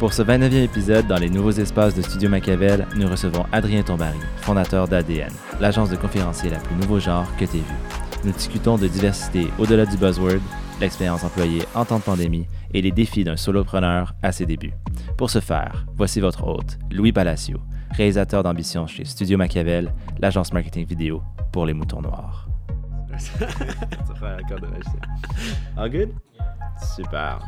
[0.00, 4.16] Pour ce 29e épisode, dans les nouveaux espaces de Studio Machiavel, nous recevons Adrien Tombary,
[4.38, 7.74] fondateur d'ADN, l'agence de conférenciers la plus nouveau genre que tu vu.
[8.24, 10.40] Nous discutons de diversité au-delà du buzzword,
[10.80, 14.72] l'expérience employée en temps de pandémie et les défis d'un solopreneur à ses débuts.
[15.18, 17.58] Pour ce faire, voici votre hôte, Louis Palacio,
[17.90, 21.20] réalisateur d'ambition chez Studio Machiavel, l'agence marketing vidéo
[21.52, 22.48] pour les moutons noirs.
[25.76, 26.14] All good?
[26.96, 27.40] Super.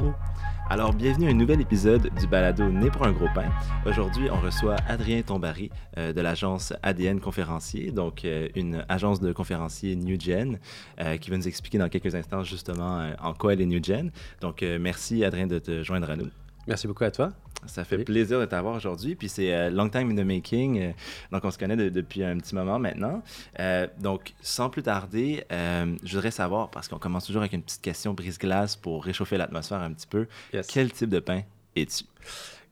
[0.73, 3.53] Alors, bienvenue à un nouvel épisode du balado Né pour un gros pain.
[3.84, 9.34] Aujourd'hui, on reçoit Adrien Tombary euh, de l'agence ADN Conférencier, donc euh, une agence de
[9.34, 10.59] conférenciers New Gen,
[10.98, 14.11] euh, qui va nous expliquer dans quelques instants justement en quoi elle est New Gen.
[14.41, 16.31] Donc, merci Adrien de te joindre à nous.
[16.67, 17.34] Merci beaucoup à toi.
[17.67, 19.15] Ça fait plaisir de t'avoir aujourd'hui.
[19.15, 20.81] Puis c'est euh, long time in the making.
[20.81, 20.93] Euh,
[21.31, 23.23] donc on se connaît depuis un petit moment maintenant.
[23.61, 27.83] Euh, donc sans plus tarder, je voudrais savoir, parce qu'on commence toujours avec une petite
[27.83, 30.27] question brise-glace pour réchauffer l'atmosphère un petit peu.
[30.69, 31.43] Quel type de pain
[31.77, 32.05] es-tu?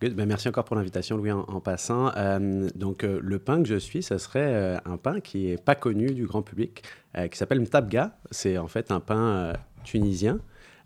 [0.00, 2.10] Ben, merci encore pour l'invitation, Louis, en, passant.
[2.74, 6.26] donc, le pain que je suis, ce serait un pain qui n'est pas connu du
[6.26, 6.82] grand public,
[7.30, 8.16] qui s'appelle mtabga.
[8.30, 9.52] C'est en fait un pain
[9.84, 10.40] tunisien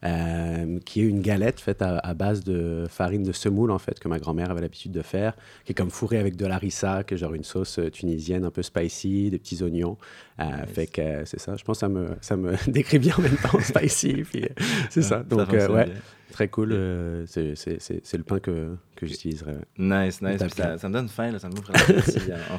[0.05, 4.07] euh, qui est une galette faite à, base de farine de semoule, en fait, que
[4.07, 7.17] ma grand-mère avait l'habitude de faire, qui est comme fourrée avec de larissa, qui est
[7.17, 9.97] genre une sauce euh, tunisienne un peu spicy, des petits oignons.
[10.41, 13.23] Euh, Fait que c'est ça, je pense que ça me, ça me décrit bien en
[13.23, 14.47] même temps, spicy, puis
[14.91, 15.23] c'est ça.
[15.23, 15.89] Donc, ouais,
[16.33, 16.71] très cool.
[17.27, 17.55] c'est
[18.15, 19.57] le pain que, que j'utiliserais.
[19.79, 20.39] Nice, nice.
[20.55, 21.73] Ça, ça, me donne faim, là, ça me ouvre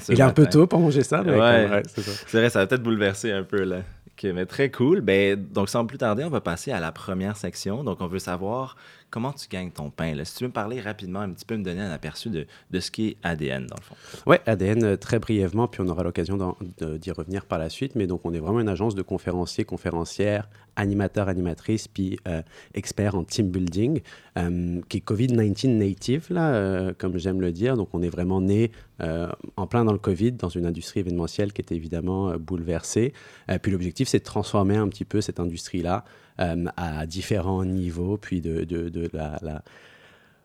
[0.09, 1.84] Il est un peu tôt pour manger ça, mais ouais,
[2.25, 3.84] c'est vrai, ça va peut-être bouleverser un peu, là.
[4.18, 5.02] OK, mais très cool.
[5.02, 7.84] Ben, donc, sans plus tarder, on va passer à la première section.
[7.84, 8.78] Donc, on veut savoir
[9.10, 10.14] comment tu gagnes ton pain.
[10.24, 12.80] Si tu veux me parler rapidement, un petit peu me donner un aperçu de, de
[12.80, 13.96] ce qui est ADN, dans le fond.
[14.26, 16.38] Oui, ADN, euh, très brièvement, puis on aura l'occasion
[16.80, 17.96] d'y revenir par la suite.
[17.96, 22.42] Mais donc, on est vraiment une agence de conférenciers, conférencières, animateurs, animatrices, puis euh,
[22.74, 24.02] experts en team building,
[24.38, 27.78] euh, qui est COVID-19 native, là, comme j'aime le dire.
[27.78, 31.62] Donc, on est vraiment né en plein dans le COVID, dans une industrie événementielle qui
[31.62, 33.14] était évidemment bouleversée.
[33.62, 36.06] puis, l'objectif, c'est de transformer un petit peu cette industrie-là
[36.38, 39.63] à différents niveaux, puis de, de, de la, la,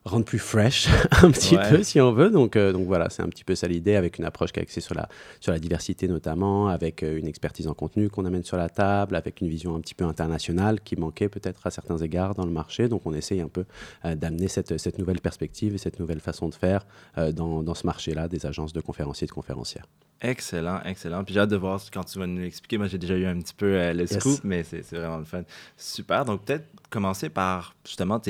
[0.04, 0.88] rendre plus fresh
[1.22, 2.30] un petit peu si on veut.
[2.30, 4.62] Donc, euh, donc voilà, c'est un petit peu ça l'idée avec une approche qui est
[4.62, 5.08] axée sur la,
[5.40, 9.14] sur la diversité notamment, avec euh, une expertise en contenu qu'on amène sur la table,
[9.16, 12.52] avec une vision un petit peu internationale qui manquait peut-être à certains égards dans le
[12.52, 12.88] marché.
[12.88, 13.64] Donc on essaye un peu
[14.04, 16.86] d'amener cette, cette, nouvelle perspective et cette nouvelle façon de faire
[17.16, 19.86] dans, dans ce marché-là des agences de conférenciers et de conférencières.
[20.22, 21.25] Excellent, excellent.
[21.25, 22.76] Puis j'ai hâte de voir quand tu vas nous expliquer.
[22.76, 25.42] Moi, j'ai déjà eu un petit peu euh, le scoop, mais c'est vraiment le fun.
[25.78, 26.26] Super.
[26.26, 28.20] Donc, peut-être commencer par justement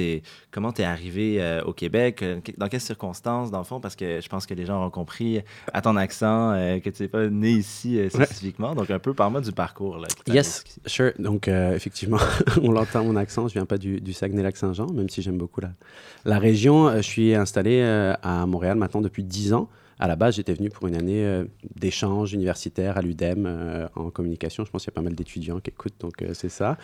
[0.53, 3.97] comment tu es arrivé euh, au Québec, euh, dans quelles circonstances, dans le fond, parce
[3.97, 5.43] que je pense que les gens ont compris
[5.73, 8.77] à ton accent que tu n'es pas né ici spécifiquement.
[8.77, 9.99] Donc, un peu par-moi du parcours.
[9.99, 11.13] Là, yes, sure.
[11.19, 12.21] Donc, effectivement,
[12.63, 13.49] on l'entend mon accent.
[13.49, 15.73] Je viens pas du, du Saguenay-Lac-Saint-Jean, même si j'aime beaucoup la,
[16.25, 16.95] la région.
[16.97, 19.69] Je suis installé à Montréal maintenant depuis 10 ans.
[20.01, 21.45] À la base, j'étais venu pour une année euh,
[21.77, 24.65] d'échange universitaire à l'UDEM euh, en communication.
[24.65, 26.79] Je pense qu'il y a pas mal d'étudiants qui écoutent, donc euh, c'est ça.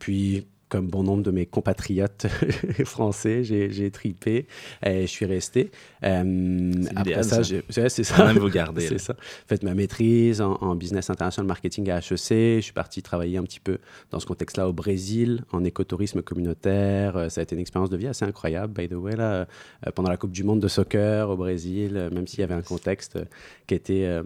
[0.00, 2.26] puis comme bon nombre de mes compatriotes
[2.84, 4.46] français, j'ai tripé
[4.84, 5.70] et je suis resté.
[6.04, 8.26] Euh, après ça, c'est ça.
[8.26, 8.80] Même vous garder.
[8.88, 9.14] c'est ça.
[9.46, 12.28] Fait ma maîtrise en, business international marketing à HEC.
[12.28, 13.78] Je suis parti travailler un petit peu
[14.10, 17.16] dans ce contexte-là au Brésil, en écotourisme communautaire.
[17.16, 19.46] Euh, ça a été une expérience de vie assez incroyable, by the way, là,
[19.86, 22.62] euh, pendant la Coupe du Monde de soccer au Brésil, même s'il y avait un
[22.62, 23.18] contexte
[23.66, 24.22] qui était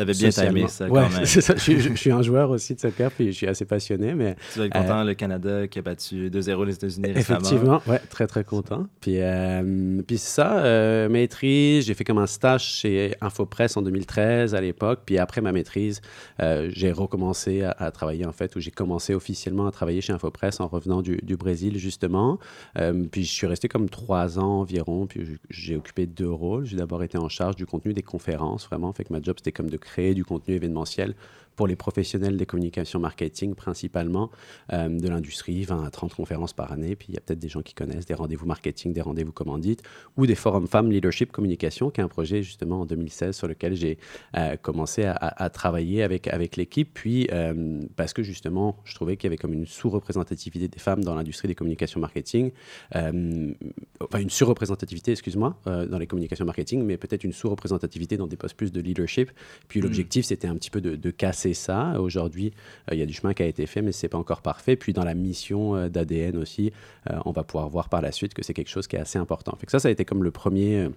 [0.00, 1.10] T'avais bien aimé ça quand même.
[1.26, 1.54] ça.
[1.56, 4.14] Je, suis un joueur aussi de soccer, puis je suis assez passionné.
[4.14, 7.40] Mais, tu dois être content, euh, le Canada qui a battu 2-0 les États-Unis récemment.
[7.40, 8.86] Effectivement, ouais, très très content.
[9.02, 14.54] Puis, euh, puis ça, euh, maîtrise, j'ai fait comme un stage chez Infopresse en 2013
[14.54, 15.00] à l'époque.
[15.04, 16.00] Puis après ma maîtrise,
[16.38, 20.66] j'ai recommencé à, travailler en fait, où j'ai commencé officiellement à travailler chez Infopresse en
[20.66, 22.38] revenant du, du Brésil justement.
[23.12, 26.64] puis je suis resté comme trois ans environ, puis j'ai occupé deux rôles.
[26.64, 28.92] J'ai d'abord été en charge du contenu des conférences, vraiment.
[28.94, 31.14] Fait que ma job c'était comme de créer du contenu événementiel
[31.56, 34.30] pour les professionnels des communications marketing principalement,
[34.72, 36.96] euh, de l'industrie, 20 à 30 conférences par année.
[36.96, 39.82] Puis il y a peut-être des gens qui connaissent des rendez-vous marketing, des rendez-vous commandites,
[40.16, 43.74] ou des forums femmes leadership communication, qui est un projet justement en 2016 sur lequel
[43.74, 43.98] j'ai
[44.36, 46.90] euh, commencé à, travailler avec, avec l'équipe.
[46.94, 51.04] Puis euh, parce que justement, je trouvais qu'il y avait comme une sous-représentativité des femmes
[51.04, 52.52] dans l'industrie des communications marketing,
[52.94, 58.56] enfin une surreprésentativité, excuse-moi, dans les communications marketing, mais peut-être une sous-représentativité dans des postes
[58.56, 59.30] plus de leadership.
[59.68, 59.84] Puis hmm.
[59.84, 62.00] l'objectif, c'était un petit peu de, de casser ça.
[62.00, 62.52] Aujourd'hui,
[62.90, 64.42] euh, il y a du chemin qui a été fait, mais ce n'est pas encore
[64.42, 64.76] parfait.
[64.76, 66.72] Puis dans la mission euh, d'ADN aussi,
[67.10, 69.18] euh, on va pouvoir voir par la suite que c'est quelque chose qui est assez
[69.18, 69.56] important.
[69.58, 70.88] Fait que ça, ça a été comme le premier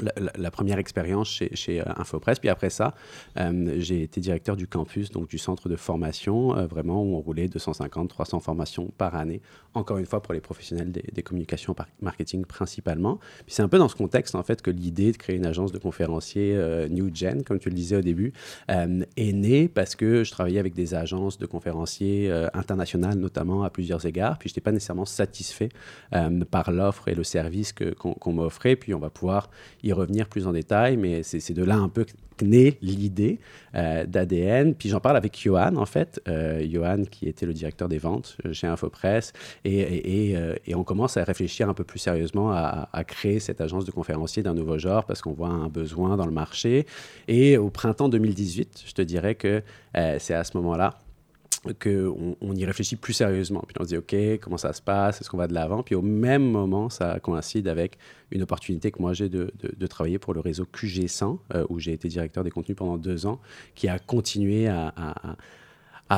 [0.00, 2.38] la, première expérience chez, chez euh, Infopresse.
[2.38, 2.94] Puis après ça,
[3.38, 7.20] euh, j'ai été directeur du campus, donc du centre de formation, euh, vraiment où on
[7.20, 9.40] roulait 250, 300 formations par année,
[9.74, 13.18] encore une fois pour les professionnels des, communications marketing principalement.
[13.46, 15.72] Puis c'est un peu dans ce contexte, en fait, que l'idée de créer une agence
[15.72, 16.58] de conférenciers
[16.90, 18.32] New Gen, comme tu le disais au début,
[18.68, 24.04] est née parce que je travaillais avec des agences de conférenciers internationales, notamment à plusieurs
[24.04, 24.38] égards.
[24.38, 25.68] Puis je n'étais pas nécessairement satisfait
[26.50, 28.76] par l'offre et le service qu'on m'offrait.
[28.76, 29.48] Puis on va pouvoir
[29.82, 32.06] y revenir plus en détail, mais c'est de là un peu
[32.40, 33.38] née l'idée
[33.74, 34.74] euh, d'ADN.
[34.74, 38.36] Puis j'en parle avec Johan, en fait, euh, Johan qui était le directeur des ventes
[38.46, 39.32] euh, chez Infopresse,
[39.64, 40.36] et, et,
[40.66, 43.90] et, on commence à réfléchir un peu plus sérieusement à, à créer cette agence de
[43.90, 46.86] conférenciers d'un nouveau genre parce qu'on voit un besoin dans le marché.
[47.28, 49.62] Et au printemps 2018, je te dirais que
[49.94, 50.98] c'est à ce moment-là
[51.80, 53.62] qu'on on y réfléchit plus sérieusement.
[53.66, 55.20] Puis on se dit, OK, comment ça se passe?
[55.20, 55.82] Est-ce qu'on va de l'avant?
[55.82, 57.98] Puis au même moment, ça coïncide avec
[58.30, 61.92] une opportunité que moi j'ai de, de, travailler pour le réseau QG100, euh, où j'ai
[61.92, 63.40] été directeur des contenus pendant deux ans,
[63.74, 65.36] qui a continué à, à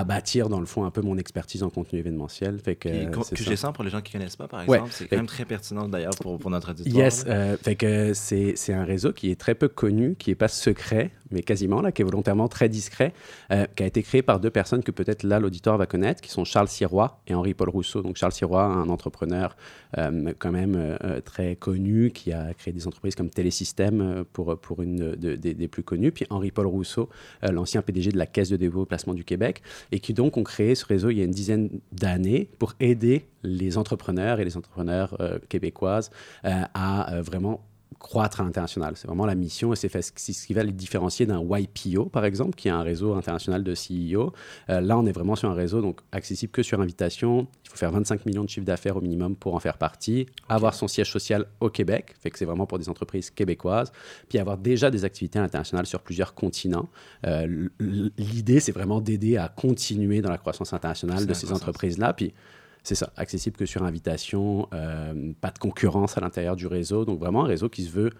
[0.02, 2.58] bâtir dans le fond un peu mon expertise en contenu événementiel.
[2.58, 2.88] Fait que,
[3.34, 5.44] QG 100 pour les gens qui ne connaissent pas, par exemple, c'est quand même très
[5.44, 7.04] pertinent d'ailleurs pour, pour, notre auditoire.
[7.04, 10.48] Yes, euh, fait que c'est un réseau qui est très peu connu, qui n'est pas
[10.48, 13.12] secret, mais quasiment là, qui est volontairement très discret,
[13.52, 16.30] euh, qui a été créé par deux personnes que peut-être là l'auditoire va connaître, qui
[16.30, 18.02] sont Charles Sirois et Henri-Paul Rousseau.
[18.02, 19.56] Donc Charles Sirois, un entrepreneur
[19.98, 25.14] euh, quand même très connu, qui a créé des entreprises comme Télésystème pour, pour une
[25.14, 27.08] des plus connues, puis Henri-Paul Rousseau,
[27.42, 29.62] l'ancien PDG de la Caisse de dépôt placement du Québec,
[29.92, 33.26] et qui donc ont créé ce réseau il y a une dizaine d'années pour aider
[33.42, 36.10] les entrepreneurs et les entrepreneurs euh, québécoises
[36.44, 37.60] euh, à euh, vraiment
[37.98, 38.94] croître à l'international.
[38.96, 42.54] C'est vraiment la mission et c'est ce qui va les différencier d'un YPO, par exemple,
[42.54, 44.32] qui est un réseau international de CEO.
[44.68, 47.46] Euh, là, on est vraiment sur un réseau donc accessible que sur invitation.
[47.64, 50.74] Il faut faire 25 millions de chiffres d'affaires au minimum pour en faire partie, avoir
[50.74, 53.90] son siège social au Québec, fait que c'est vraiment pour des entreprises québécoises,
[54.28, 56.88] puis avoir déjà des activités internationales sur plusieurs continents.
[57.26, 57.68] Euh,
[58.18, 62.12] l'idée, c'est vraiment d'aider à continuer dans la croissance internationale de ces entreprises-là.
[62.12, 62.34] Puis
[62.84, 67.06] c'est ça, accessible que sur invitation, euh, pas de concurrence à l'intérieur du réseau.
[67.06, 68.10] Donc vraiment un réseau qui se veut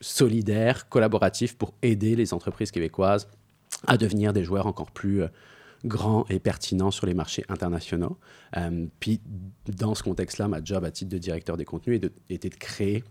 [0.00, 3.28] solidaire, collaboratif pour aider les entreprises québécoises
[3.86, 5.28] à devenir des joueurs encore plus euh,
[5.86, 8.18] grands et pertinents sur les marchés internationaux.
[8.58, 9.22] Euh, puis
[9.66, 13.04] dans ce contexte-là, ma job à titre de directeur des contenus était de créer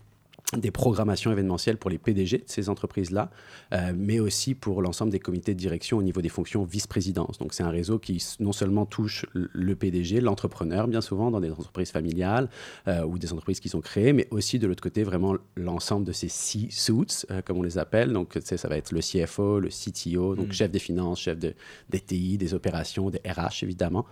[0.58, 3.32] des programmations événementielles pour les PDG de ces entreprises-là,
[3.74, 7.40] euh, mais aussi pour l'ensemble des comités de direction au niveau des fonctions vice-présidence.
[7.40, 11.52] Donc c'est un réseau qui non seulement touche le PDG, l'entrepreneur bien souvent dans des
[11.52, 12.50] entreprises familiales
[12.88, 16.12] euh, ou des entreprises qui sont créées, mais aussi de l'autre côté vraiment l'ensemble de
[16.12, 18.14] ces C-suits, euh, comme on les appelle.
[18.14, 20.54] Donc ça va être le CFO, le CTO, donc mm.
[20.54, 21.54] chef des finances, chef de,
[21.90, 24.06] des TI, des opérations, des RH évidemment.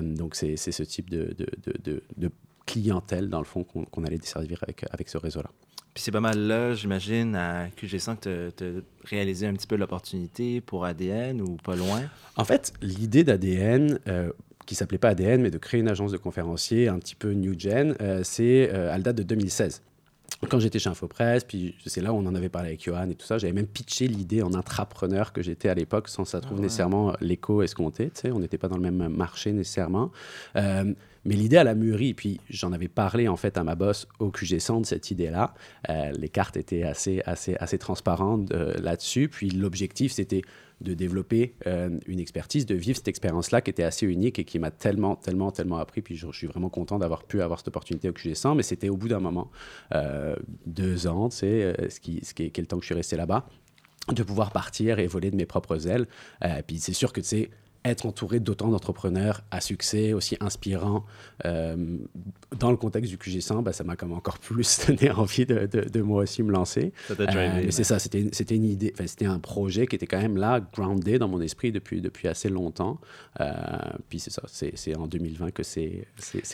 [0.00, 2.30] donc c'est ce type de, de, de,
[2.66, 5.50] clientèle dans le fond qu'on allait desservir avec, avec ce réseau-là.
[5.94, 9.76] Puis c'est pas mal là, j'imagine, à QG100 que tu as réalisé un petit peu
[9.76, 12.02] l'opportunité pour ADN ou pas loin?
[12.36, 14.30] En fait, l'idée d'ADN, euh,
[14.66, 17.58] qui s'appelait pas ADN, mais de créer une agence de conférenciers un petit peu new
[17.58, 19.82] gen, euh, c'est euh, à la date de 2016
[20.48, 23.14] quand j'étais chez Infopresse, puis c'est là où on en avait parlé avec Johan et
[23.14, 26.58] tout ça, j'avais même pitché l'idée en intrapreneur que j'étais à l'époque, sans ça trouve
[26.58, 28.10] ah nécessairement l'écho escompté.
[28.10, 30.10] Tu sais, on n'était pas dans le même marché nécessairement.
[30.56, 30.94] Euh,
[31.24, 32.14] mais l'idée, elle a mûri.
[32.14, 35.54] Puis j'en avais parlé en fait à ma boss au QG100 de cette idée-là.
[35.88, 39.28] Euh, les cartes étaient assez, assez, assez transparentes euh, là-dessus.
[39.28, 40.42] Puis l'objectif, c'était
[40.80, 44.58] de développer euh, une expertise, de vivre cette expérience-là qui était assez unique et qui
[44.58, 46.00] m'a tellement, tellement, tellement appris.
[46.00, 48.56] Puis je, suis vraiment content d'avoir pu avoir cette opportunité au QG100.
[48.56, 49.50] Mais c'était au bout d'un moment,
[50.64, 53.16] deux ans, tu sais, ce, qui, ce qui est, quel temps que je suis resté
[53.16, 53.46] là-bas
[54.10, 56.06] de pouvoir partir et voler de mes propres ailes.
[56.66, 57.50] puis c'est sûr que, tu sais,
[57.84, 61.04] être entouré d'autant d'entrepreneurs à succès, aussi inspirants,
[61.46, 61.96] euh,
[62.58, 66.02] dans le contexte du QG100, bah, ça m'a comme encore plus donné envie de, de,
[66.02, 66.92] moi aussi me lancer.
[67.18, 71.18] Euh, c'est ça, c'était une idée, c'était un projet qui était quand même là, groundé
[71.18, 72.98] dans mon esprit depuis, depuis assez longtemps.
[73.40, 73.48] Euh,
[74.10, 76.06] puis c'est ça, c'est en 2020 que c'est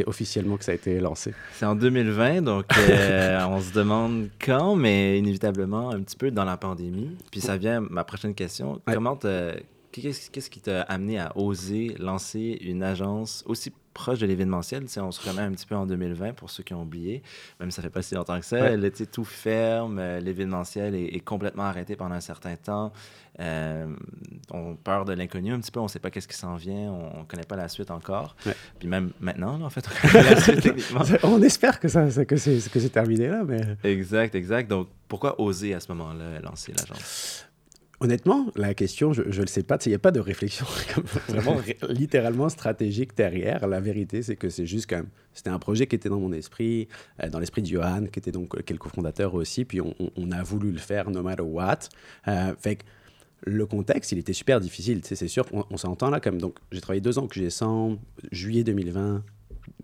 [0.07, 1.35] officiellement que ça a été lancé.
[1.55, 6.57] C'est en 2020, donc on se demande quand, mais inévitablement un petit peu dans la
[6.57, 7.17] pandémie.
[7.33, 9.19] Puis ça vient, ma prochaine question, comment
[10.03, 14.85] qu'est-ce qui t'a amené à oser lancer une agence aussi proche de l'événementiel?
[14.99, 17.23] On se remet un petit peu en 2020 pour ceux qui ont oublié,
[17.61, 18.61] même si ça fait pas si longtemps que ça.
[18.61, 18.77] Ouais.
[18.77, 22.93] Là, tout ferme, euh, l'événementiel est, est complètement arrêté pendant un certain temps.
[23.39, 23.87] Euh,
[24.51, 26.91] on a peur de l'inconnu un petit peu, on sait pas qu'est-ce qui s'en vient,
[26.91, 28.37] on, on connaît pas la suite encore.
[28.47, 28.55] Ouais.
[28.79, 31.03] Puis même maintenant, là, en fait, on connaît la suite techniquement.
[31.23, 33.77] On espère que, ça, que c'est terminé là, mais...
[33.85, 34.69] Exact, exact.
[34.69, 37.47] Donc, pourquoi oser à ce moment-là lancer l'agence?
[38.01, 39.79] Honnêtement, la question, je ne le sais pas.
[39.87, 40.67] Il n'y a pas de réflexion
[41.29, 41.57] vraiment
[41.89, 43.67] littéralement stratégique derrière.
[43.67, 45.07] La vérité, c'est que c'est juste comme...
[45.33, 46.89] C'était un projet qui était dans mon esprit,
[47.23, 49.65] euh, dans l'esprit de Johan, qui était donc euh, qui est le cofondateur aussi.
[49.65, 51.79] Puis on, a voulu le faire no matter what.
[52.29, 52.85] Euh, fait que
[53.45, 55.01] le contexte, il était super difficile.
[55.03, 56.39] C'est sûr, on, s'entend là comme...
[56.39, 57.97] Donc, j'ai travaillé deux ans au QG100,
[58.31, 59.23] juillet 2020,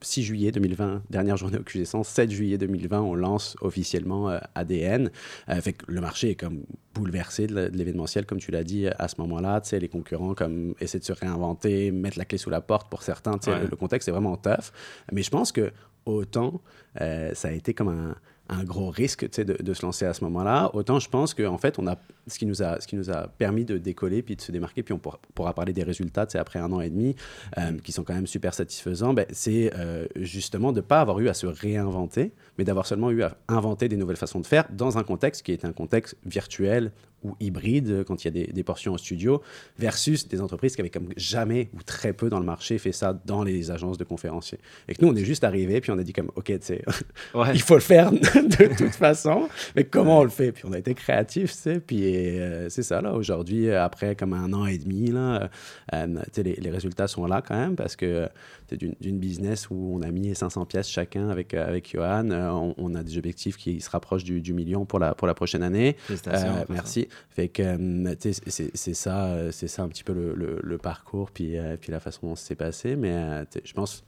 [0.01, 5.11] 6 juillet 2020, dernière journée au QG100, 7 juillet 2020, on lance officiellement euh, ADN.
[5.49, 9.09] Euh, fait que le marché est comme bouleversé de l'événementiel, comme tu l'as dit à
[9.09, 9.61] ce moment-là.
[9.61, 12.91] Tu sais, les concurrents comme essaient de se réinventer, mettre la clé sous la porte
[12.91, 13.39] pour certains.
[13.39, 13.61] Tu sais, Ouais.
[13.62, 14.73] le, le contexte est vraiment tough.
[15.12, 15.73] Mais je pense que
[16.05, 16.61] autant
[17.01, 18.17] euh, ça a été comme un,
[18.52, 21.59] un gros risque de, de se lancer à ce moment-là, autant je pense que en
[21.59, 24.37] fait, on a, ce, qui nous a, ce qui nous a permis de décoller puis
[24.37, 27.16] de se démarquer, puis on pourra, parler des résultats après un an et demi,
[27.59, 31.18] euh, qui sont quand même super satisfaisants, ben, c'est euh, justement de ne pas avoir
[31.21, 34.66] eu à se réinventer, mais d'avoir seulement eu à inventer des nouvelles façons de faire
[34.73, 36.92] dans un contexte qui est un contexte virtuel
[37.25, 39.40] ou hybride, euh, quand il y a des, des portions en studio,
[39.78, 43.16] versus des entreprises qui avaient comme jamais ou très peu dans le marché fait ça
[43.25, 44.59] dans les agences de conférenciers.
[44.88, 46.82] Et que nous, on est juste arrivés, puis on a dit comme, OK, tu sais,
[47.35, 47.52] Ouais.
[47.54, 50.50] il faut le faire de toute façon, mais comment on le fait?
[50.52, 52.02] Puis on a été créatifs, tu sais, puis
[52.40, 55.49] euh, c'est ça, là, aujourd'hui, euh, après comme un an et demi, là,
[55.94, 56.06] euh,
[56.38, 58.28] les, les résultats sont là quand même, parce que
[58.68, 62.75] c'est d'une d'une business où on a mis 500 pièces chacun avec, avec Johan, on,
[62.78, 65.62] on a des objectifs qui se rapprochent du, du million pour la, pour la prochaine
[65.62, 65.96] année.
[66.28, 67.08] Euh, merci.
[67.30, 70.78] Fait que euh, c'est c'est ça, euh, c'est ça un petit peu le, le- le
[70.78, 72.96] parcours, puis, euh, puis la façon dont ça s'est passé.
[72.96, 74.04] Mais euh, je pense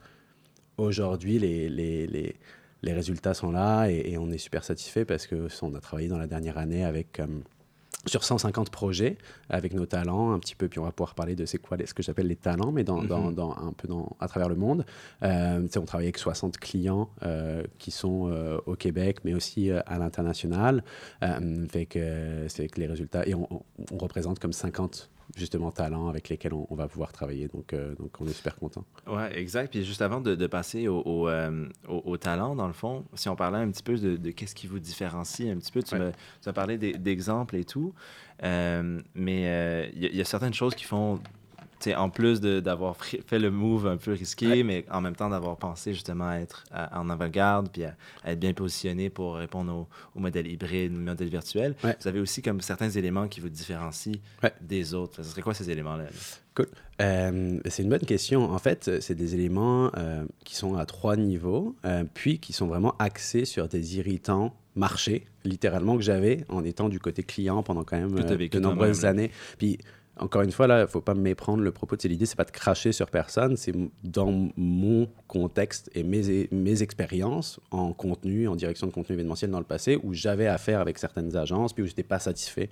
[0.79, 2.35] aujourd'hui, les, les, les,
[2.83, 6.09] les résultats sont là et, et on est super satisfait parce que on a travaillé
[6.09, 7.21] dans la dernière année avec.
[7.21, 7.27] euh,
[8.07, 9.17] sur 150 projets
[9.49, 11.95] avec nos talents un petit peu puis on va pouvoir parler de c'est quoi ce
[11.95, 13.35] que j'appelle les talents mais dans, Mhm.
[13.35, 14.85] dans- un peu dans, à travers le monde
[15.23, 19.99] Euh, on travaille avec 60 clients euh, qui sont euh, au Québec mais aussi à
[19.99, 20.83] l'international
[21.71, 26.09] fait que c'est que les résultats et on, on- on représente comme 50 justement talents
[26.09, 29.39] avec lesquels on, on va pouvoir travailler donc euh, donc on est super content Ouais,
[29.39, 29.71] exact.
[29.71, 33.05] Puis juste avant de, de passer au, au, euh, au- au talent, dans le fond,
[33.15, 35.83] si on parlait un petit peu de, de qu'est-ce qui vous différencie un petit peu,
[35.83, 36.01] tu Ouais.
[36.01, 36.13] me-
[36.43, 37.93] tu as parlé d'exemples et tout,
[38.43, 41.21] euh, mais il y, a- il y a certaines choses qui font,
[41.95, 44.63] en plus d'avoir fait le move un peu risqué, Ouais.
[44.63, 48.33] mais en même temps d'avoir pensé justement à être à- en avant-garde, puis à, à
[48.33, 51.97] être bien positionné pour répondre au, au modèle hybride, au modèle virtuel, Ouais.
[52.01, 54.13] vous avez aussi comme certains éléments qui vous différencient
[54.43, 54.53] Ouais.
[54.61, 55.23] des autres.
[55.23, 56.05] Ce serait quoi ces éléments-là?
[56.05, 56.11] là?
[56.55, 56.67] Cool.
[57.03, 58.45] Euh, c'est une bonne question.
[58.53, 62.67] En fait, c'est des éléments euh, qui sont à trois niveaux, euh, puis qui sont
[62.69, 67.83] vraiment axés sur des irritants marchés, littéralement, que j'avais en étant du côté client pendant
[67.85, 69.31] quand même de nombreuses années.
[69.59, 69.79] Puis,
[70.19, 72.27] encore une fois, là, il ne faut pas me méprendre le propos de c'est l'idée,
[72.27, 73.73] c'est pas de cracher sur personne, c'est
[74.05, 79.59] dans mon contexte et mes, mes expériences en contenu, en direction de contenu événementiel dans
[79.59, 82.71] le passé, où j'avais affaire avec certaines agences, puis où je n'étais pas satisfait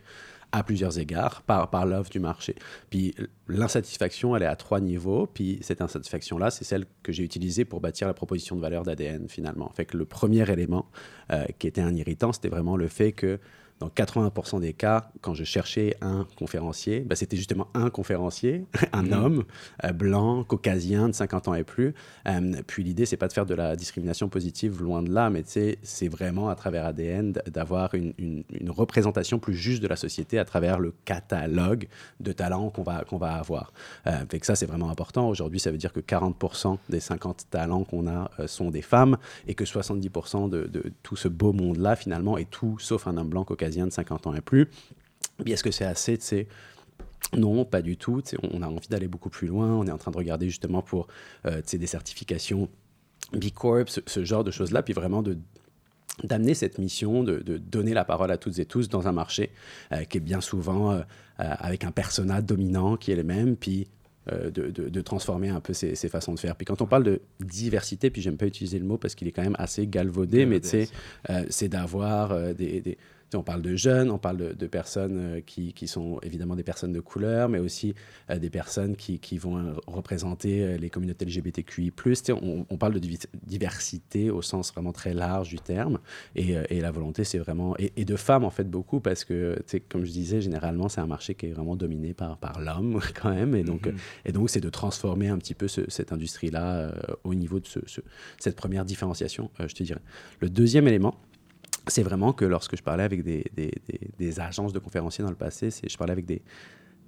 [0.53, 2.55] à plusieurs égards par, par l'offre du marché.
[2.91, 3.15] Puis
[3.49, 5.27] l'insatisfaction, elle est à trois niveaux.
[5.27, 9.29] Puis cette insatisfaction-là, c'est celle que j'ai utilisée pour bâtir la proposition de valeur d'ADN
[9.29, 9.73] finalement.
[9.75, 10.87] Fait le premier élément
[11.33, 13.41] euh, qui était un irritant, c'était vraiment le fait que
[13.83, 19.03] dans 80% des cas, quand je cherchais un conférencier, ben, c'était justement un conférencier, un
[19.03, 19.13] Mhm.
[19.13, 19.45] homme
[19.85, 21.95] euh, blanc, caucasien, de 50 ans et plus.
[22.29, 25.43] Euh, puis l'idée, c'est pas de faire de la discrimination positive, loin de là, mais
[25.45, 30.39] c'est vraiment à travers ADN d'avoir une, une- une représentation plus juste de la société
[30.39, 31.89] à travers le catalogue
[32.21, 33.73] de talents qu'on va, qu'on va avoir.
[34.07, 35.29] Euh, fait que ça, c'est vraiment important.
[35.29, 39.17] Aujourd'hui, ça veut dire que 40% des 50 talents qu'on a euh, sont des femmes
[39.49, 43.29] et que 70% de, de tout ce beau monde-là, finalement, est tout sauf un homme
[43.29, 44.69] blanc caucasien de 50 ans et plus.
[45.43, 46.47] Puis est-ce que c'est assez, tu sais?
[47.37, 48.21] Non, pas du tout.
[48.53, 49.73] On a envie d'aller beaucoup plus loin.
[49.73, 51.07] On est en train de regarder justement pour
[51.47, 52.69] euh, des certifications
[53.33, 55.39] B Corp, ce, ce genre de choses-là, puis vraiment de
[56.25, 59.51] d'amener cette mission de, de donner la parole à toutes et tous dans un marché
[59.93, 61.01] euh, qui est bien souvent euh,
[61.39, 63.89] avec un persona dominant qui est le même, puis
[64.31, 66.55] de, de- de transformer un peu ces, ces façons de faire.
[66.55, 69.33] Puis quand on parle de diversité, puis j'aime pas utiliser le mot parce qu'il est
[69.33, 70.61] quand même assez galvaudé, mais
[71.51, 72.99] c'est d'avoir des, des-
[73.37, 76.63] on parle de jeunes, on parle de, de personnes euh, qui, qui, sont évidemment des
[76.63, 77.95] personnes de couleur, mais aussi
[78.31, 81.93] euh, des personnes qui, qui vont euh, représenter les communautés LGBTQI+.
[82.31, 83.09] On, on, parle de
[83.45, 85.99] diversité au sens vraiment très large du terme.
[86.35, 87.77] Et, et la volonté, c'est vraiment...
[87.79, 89.59] Et, et, de femmes, en fait, beaucoup, parce que,
[89.89, 93.31] comme je disais, généralement, c'est un marché qui est vraiment dominé par, par l'homme, quand
[93.31, 93.55] même.
[93.55, 94.27] Et donc, mm -hmm.
[94.27, 96.93] et donc c'est de transformer un petit peu ce, cette industrie-là
[97.25, 98.01] au niveau de ce, ce,
[98.39, 100.03] cette première différenciation, je te dirais.
[100.41, 101.15] Le deuxième élément,
[101.89, 105.31] c'est vraiment que lorsque je parlais avec des, des, des, des, agences de conférenciers dans
[105.31, 106.43] le passé, je parlais avec des,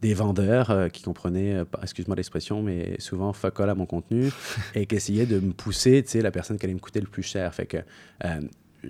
[0.01, 4.31] des vendeurs euh, qui comprenaient, euh, excuse-moi l'expression, mais souvent fuck all à mon contenu
[4.75, 7.07] et qui essayaient de me pousser, tu sais, la personne qui allait me coûter le
[7.07, 7.55] plus cher.
[7.55, 7.79] Fait que
[8.25, 8.41] euh,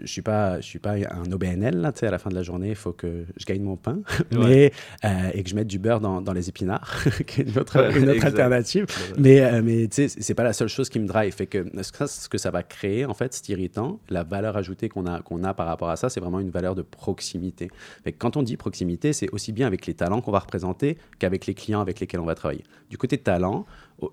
[0.02, 2.70] je suis pas je suis pas un OBNL là, à la fin de la journée
[2.70, 4.00] il faut que je gagne mon pain.
[4.32, 4.72] Mais
[5.04, 7.80] euh, et que je mette du beurre dans, dans les épinards qui est une autre,
[7.80, 8.86] ouais, une autre alternative.
[9.18, 11.34] Mais euh, mais tu sais c'est pas la seule chose qui me drive.
[11.34, 14.00] Fait que ce que, ce que ça va créer en fait c'est irritant.
[14.08, 16.74] La valeur ajoutée qu'on a qu'on a par rapport à ça c'est vraiment une valeur
[16.74, 17.70] de proximité.
[18.04, 20.98] Fait que quand on dit proximité c'est aussi bien avec les talents qu'on va représenter
[21.18, 22.64] qu'avec les clients avec lesquels on va travailler.
[22.90, 23.66] Du côté de talent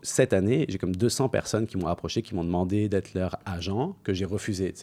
[0.03, 3.95] cette année, j'ai comme 200 personnes qui m'ont approché, qui m'ont demandé d'être leur agent,
[4.03, 4.73] que j'ai refusé.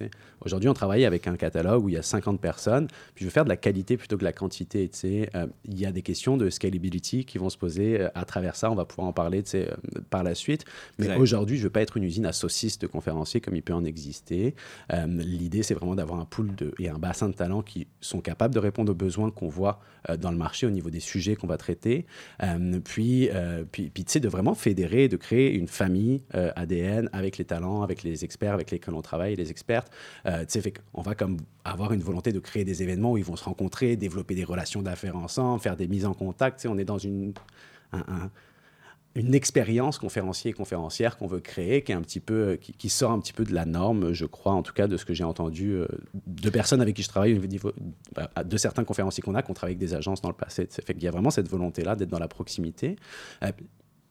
[0.45, 3.31] Aujourd'hui, on travaille avec un catalogue où il y a 50 personnes, puis je veux
[3.31, 4.91] faire de la qualité plutôt que de la quantité.
[5.35, 8.57] Euh, il y a des questions de scalability qui vont se poser euh, à travers
[8.57, 8.71] ça.
[8.71, 9.69] On va pouvoir en parler euh,
[10.11, 10.65] par la suite.
[10.99, 13.63] Mais aujourd'hui, je ne veux pas être une usine à saucisses de conférenciers comme il
[13.63, 14.55] peut en exister.
[14.93, 18.21] Euh, L'idée, c'est vraiment d'avoir un pool de, et un bassin de talents qui sont
[18.21, 19.81] capables de répondre aux besoins qu'on voit
[20.19, 22.07] dans le marché au niveau des sujets qu'on va traiter.
[22.85, 23.29] Puis,
[23.73, 27.45] puis, puis tu sais, de vraiment fédérer de créer une famille euh, ADN avec les
[27.45, 29.93] talents, avec les experts avec lesquels on travaille, les expertes.
[30.27, 33.37] Euh, fait on va comme avoir une volonté de créer des événements où ils vont
[33.37, 36.67] se rencontrer, développer des relations d'affaires ensemble, faire des mises en contact.
[36.69, 37.35] On est dans une,
[37.93, 38.31] un, un,
[39.19, 42.89] une expérience conférencier et conférencière qu'on veut créer, qui, est un petit peu, qui, qui,
[42.89, 45.15] sort un petit peu de la norme, je crois, en tout cas, de ce que
[45.15, 45.87] j'ai entendu euh,
[46.27, 49.95] de personnes avec qui je travaille, de certains conférenciers qu'on a, qu'on travaille avec des
[49.95, 50.69] agences dans le passé.
[50.71, 52.97] Fait qu'il y a vraiment cette volonté-là d'être dans la proximité.
[53.43, 53.51] Euh,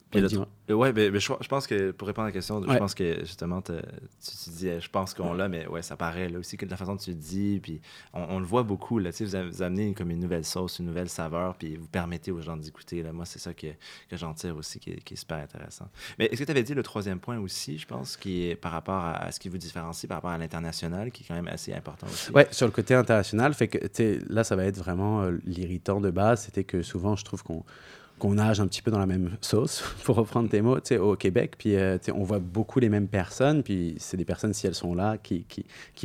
[0.09, 2.73] puis le, ouais, mais, mais je, je, pense que pour répondre à la question, ouais.
[2.73, 6.29] je pense que justement, tu, tu, dis, je pense qu'on l'a, mais ouais, ça paraît
[6.29, 7.81] là aussi que de la façon dont tu le dis, puis
[8.13, 10.79] on, on, le voit beaucoup, là, tu sais, vous, vous amenez comme une nouvelle sauce,
[10.79, 13.03] une nouvelle saveur, puis vous permettez aux gens d'écouter.
[13.11, 13.67] Moi, c'est ça que,
[14.09, 15.89] que j'en tire aussi, qui est, qui est, super intéressant.
[16.19, 18.71] Mais est-ce que tu avais dit le troisième point aussi, je pense, qui est par
[18.71, 21.49] rapport à, à ce qui vous différencie par rapport à l'international, qui est quand même
[21.49, 22.31] assez important aussi?
[22.31, 23.77] Ouais, sur le côté international, fait que,
[24.29, 27.65] là, ça va être vraiment euh, l'irritant de base, c'était que souvent, je trouve qu'on
[28.19, 31.55] qu'on nage un petit peu dans la même sauce, pour reprendre tes mots, au Québec.
[31.57, 33.63] Puis euh, on voit beaucoup les mêmes personnes.
[33.63, 35.45] Puis c'est des personnes, si elles sont là, qui,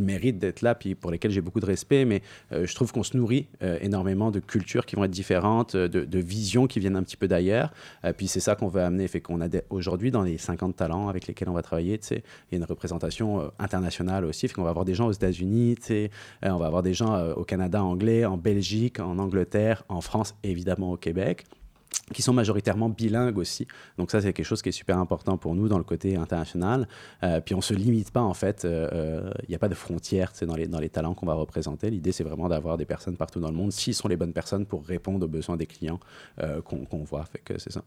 [0.02, 2.04] méritent d'être là, puis pour lesquelles j'ai beaucoup de respect.
[2.04, 2.22] Mais
[2.52, 6.18] euh, je trouve qu'on se nourrit euh, énormément de cultures qui vont être différentes, de,
[6.18, 7.72] visions qui viennent un petit peu d'ailleurs.
[8.16, 9.08] Puis c'est ça qu'on veut amener.
[9.08, 12.16] Fait qu'on a aujourd'hui, dans les 50 talents avec lesquels on va travailler, il
[12.52, 14.46] y a une représentation internationale aussi.
[14.46, 15.76] Fait qu'on va avoir des gens aux États-Unis,
[16.42, 20.92] on va avoir des gens au Canada anglais, en Belgique, en Angleterre, en France, évidemment
[20.92, 21.44] au Québec
[22.12, 23.66] qui sont majoritairement bilingues aussi.
[23.98, 26.88] Donc ça, c'est quelque chose qui est super important pour nous dans le côté international.
[27.22, 29.74] Euh, puis on ne se limite pas, en fait, il euh, n'y a pas de
[29.74, 31.90] frontières dans les, dans les talents qu'on va représenter.
[31.90, 34.66] L'idée, c'est vraiment d'avoir des personnes partout dans le monde, s'ils sont les bonnes personnes
[34.66, 36.00] pour répondre aux besoins des clients
[36.40, 37.24] euh, qu'on qu voit.
[37.24, 37.82] Fait que c'est ça.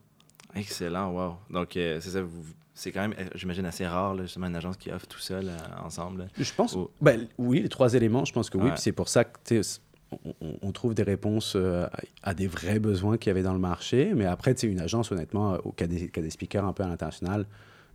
[0.56, 1.36] Excellent, wow.
[1.50, 2.22] Donc, c'est ça,
[2.74, 5.52] c'est quand même, j'imagine, assez rare, là, justement, une agence qui offre tout seul
[5.84, 6.28] ensemble.
[6.38, 6.90] Je pense, Ou...
[7.02, 8.70] ben, oui, les trois éléments, je pense que oui.
[8.70, 8.78] Ouais.
[8.78, 9.62] C'est pour ça que,
[10.12, 11.88] on, on, trouve des réponses euh,
[12.24, 14.14] à des vrais besoins qu'il y avait dans le marché.
[14.16, 16.88] Mais après, tu sais, une agence, honnêtement, au cas des, des speakers un peu à
[16.88, 17.46] l'international,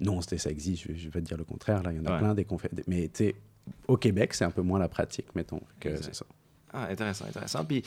[0.00, 0.84] non, ça existe.
[0.88, 1.82] Je, je vais te dire le contraire.
[1.82, 2.18] Là, il y en a ouais.
[2.18, 2.80] plein des conférences.
[2.86, 3.10] Mais
[3.86, 5.60] au Québec, c'est un peu moins la pratique, mettons.
[5.78, 6.26] que C'est ça.
[6.72, 7.64] Ah, intéressant, intéressant.
[7.64, 7.82] Puis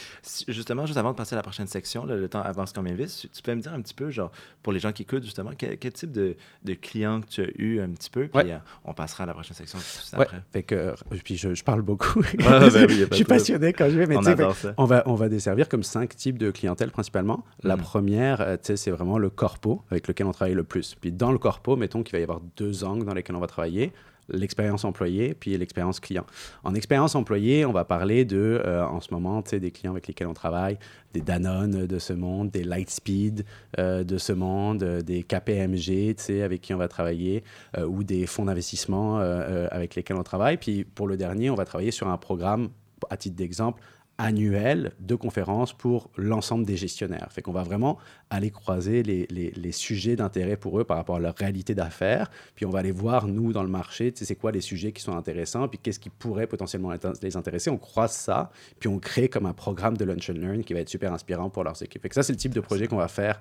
[0.47, 3.27] justement, juste avant de passer à la prochaine section, là, le temps avance comme vite,
[3.33, 5.77] tu, peux me dire un petit peu, genre, pour les gens qui écoutent, justement, quel,
[5.77, 8.51] quel type de, de clients que tu as eu un petit peu, puis ouais.
[8.51, 10.23] euh, on passera à la prochaine section juste ouais.
[10.23, 10.41] après.
[10.51, 12.21] Fait que, puis je, je parle beaucoup.
[12.45, 15.15] Ah, ben oui, je suis passionné quand je vais, mais on, fait, on, va, on
[15.15, 17.45] va desservir comme cinq types de clientèle principalement.
[17.63, 17.81] La mm.
[17.81, 20.95] première, euh, c'est vraiment le corpo avec lequel on travaille le plus.
[20.99, 23.47] Puis dans le corpo, mettons qu'il va y avoir deux angles dans lesquels on va
[23.47, 23.93] travailler
[24.29, 26.25] l'expérience employée puis l'expérience client.
[26.63, 30.27] En expérience employée, on va parler de, euh, en ce moment, des clients avec lesquels
[30.27, 30.77] on travaille,
[31.13, 33.45] des Danone de ce monde, des Lightspeed
[33.79, 37.43] euh, de ce monde, euh, des KPMG avec qui on va travailler,
[37.85, 40.57] ou des fonds d'investissement avec lesquels on travaille.
[40.57, 42.69] Puis pour le dernier, on va travailler sur un programme,
[43.09, 43.81] à titre d'exemple,
[44.17, 47.27] annuel de conférences pour l'ensemble des gestionnaires.
[47.31, 47.97] Fait qu'on va vraiment
[48.29, 52.29] aller croiser les, les, sujets d'intérêt pour eux par rapport à leur réalité d'affaires.
[52.55, 55.15] Puis on va aller voir, nous, dans le marché, c'est quoi les sujets qui sont
[55.15, 57.69] intéressants, puis qu'est-ce qui pourrait potentiellement les intéresser.
[57.69, 60.81] On croise ça, puis on crée comme un programme de Lunch and Learn qui va
[60.81, 62.01] être super inspirant pour leurs équipes.
[62.01, 63.39] Fait ça, c'est le type de projet qu'on va faire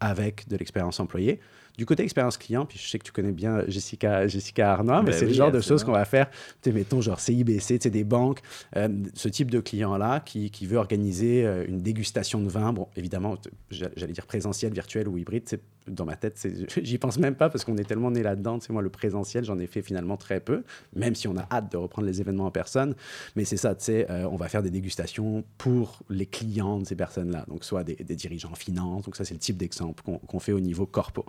[0.00, 1.40] avec de l'expérience employée.
[1.76, 5.10] Du côté expérience client, puis je sais que tu connais bien Jessica, Jessica Arnaud, mais
[5.10, 7.82] Ben c'est le genre de choses qu'on va faire, tu sais, mettons genre CIBC, tu
[7.82, 8.40] sais, des banques,
[8.76, 12.86] euh, ce type de client-là qui, qui veut organiser euh, une dégustation de vin, bon,
[12.96, 13.36] évidemment,
[13.70, 16.40] j'allais dire présentiel, virtuel ou hybride, c'est- dans ma tête,
[16.82, 19.44] j'y pense même pas parce qu'on est tellement né là-dedans, tu sais, moi, le présentiel,
[19.44, 20.62] j'en ai fait finalement très peu,
[20.94, 22.94] même si on a hâte de reprendre les événements en personne,
[23.36, 26.86] mais c'est ça, tu sais, euh, on va faire des dégustations pour les clients de
[26.86, 30.02] ces personnes-là, donc soit des, des dirigeants en finance, donc ça, c'est le type d'exemple
[30.04, 31.24] qu'on qu'on fait au niveau corpo.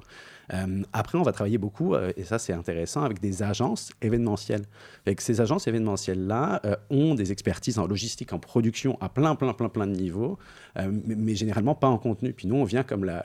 [0.54, 4.64] Euh, après, on va travailler beaucoup, euh, et ça c'est intéressant, avec des agences événementielles.
[5.06, 9.54] Que ces agences événementielles-là euh, ont des expertises en logistique, en production, à plein, plein,
[9.54, 10.38] plein, plein de niveaux,
[10.76, 12.34] mais, généralement pas en contenu.
[12.34, 13.24] Puis nous, on vient comme la,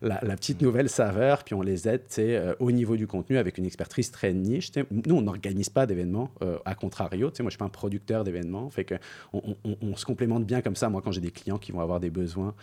[0.36, 2.02] petite nouvelle saveur, puis on les aide
[2.60, 4.70] au niveau du contenu avec une expertise très niche.
[4.90, 6.30] Nous, on n'organise pas d'événements,
[6.64, 7.28] à contrario.
[7.40, 8.68] Moi, je suis pas un producteur d'événements.
[8.70, 8.94] Fait que
[9.32, 10.88] on, se complémente bien comme ça.
[10.88, 12.54] Moi, quand j'ai des clients qui vont avoir des besoins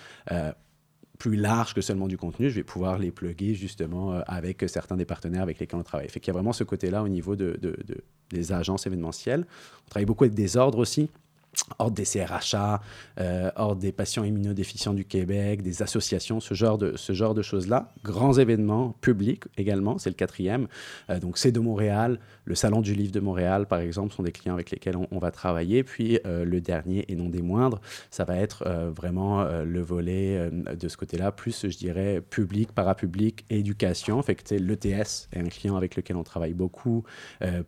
[1.17, 4.97] plus larges que seulement du contenu, je vais pouvoir les plugger justement euh, avec certains
[4.97, 6.09] des partenaires avec lesquels on travaille.
[6.09, 9.45] Fait qu'il y a vraiment ce côté-là au niveau de, de- de- des agences événementielles.
[9.85, 11.09] On travaille beaucoup avec des ordres aussi.
[11.79, 12.81] Ordre des CRHA,
[13.19, 17.41] euh, Ordre des patients immunodéficients du Québec, des associations, ce genre de, ce genre de
[17.41, 17.93] choses-là.
[18.03, 20.67] Grands événements publics également, c'est le quatrième.
[21.09, 24.31] Euh, donc c'est de Montréal, le Salon du Livre de Montréal, par exemple, sont des
[24.31, 25.83] clients avec lesquels on, va travailler.
[25.83, 30.49] Puis euh, le dernier, et non des moindres, ça va être euh, vraiment le volet
[30.51, 34.21] de ce côté-là, plus, je dirais, public, parapublic, éducation.
[34.21, 37.03] Fait que l'ETS est un client avec lequel on travaille beaucoup.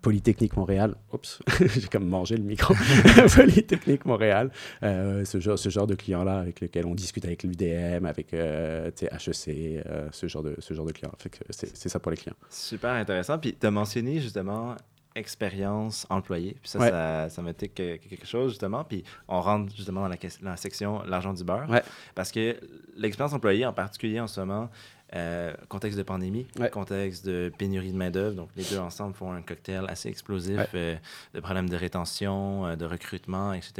[0.01, 2.73] Polytechnique Montréal, oups, j'ai comme mangé le micro.
[3.35, 4.51] Polytechnique Montréal,
[4.83, 8.89] euh, ce, genre, ce genre de clients-là avec lequel on discute avec l'UDM, avec euh,
[9.01, 11.11] HEC, euh, ce, genre de, ce genre de clients.
[11.49, 12.35] C'est ça pour les clients.
[12.49, 13.37] Super intéressant.
[13.39, 14.75] Puis tu as mentionné justement
[15.15, 16.55] expérience employée.
[16.61, 16.89] Puis ça, Ouais.
[16.89, 18.83] ça, ça me tique que- quelque chose justement.
[18.83, 21.69] Puis on rentre justement dans la, section l'argent du beurre.
[21.69, 21.81] Ouais.
[22.15, 22.55] Parce que
[22.95, 24.69] l'expérience employée, en particulier en ce moment,
[25.15, 26.69] euh, contexte de pandémie, Ouais.
[26.69, 30.67] contexte de pénurie de main-d'œuvre, donc les deux ensemble font un cocktail assez explosif Ouais.
[30.75, 30.95] euh,
[31.33, 33.73] de problèmes de rétention, euh, de recrutement, etc.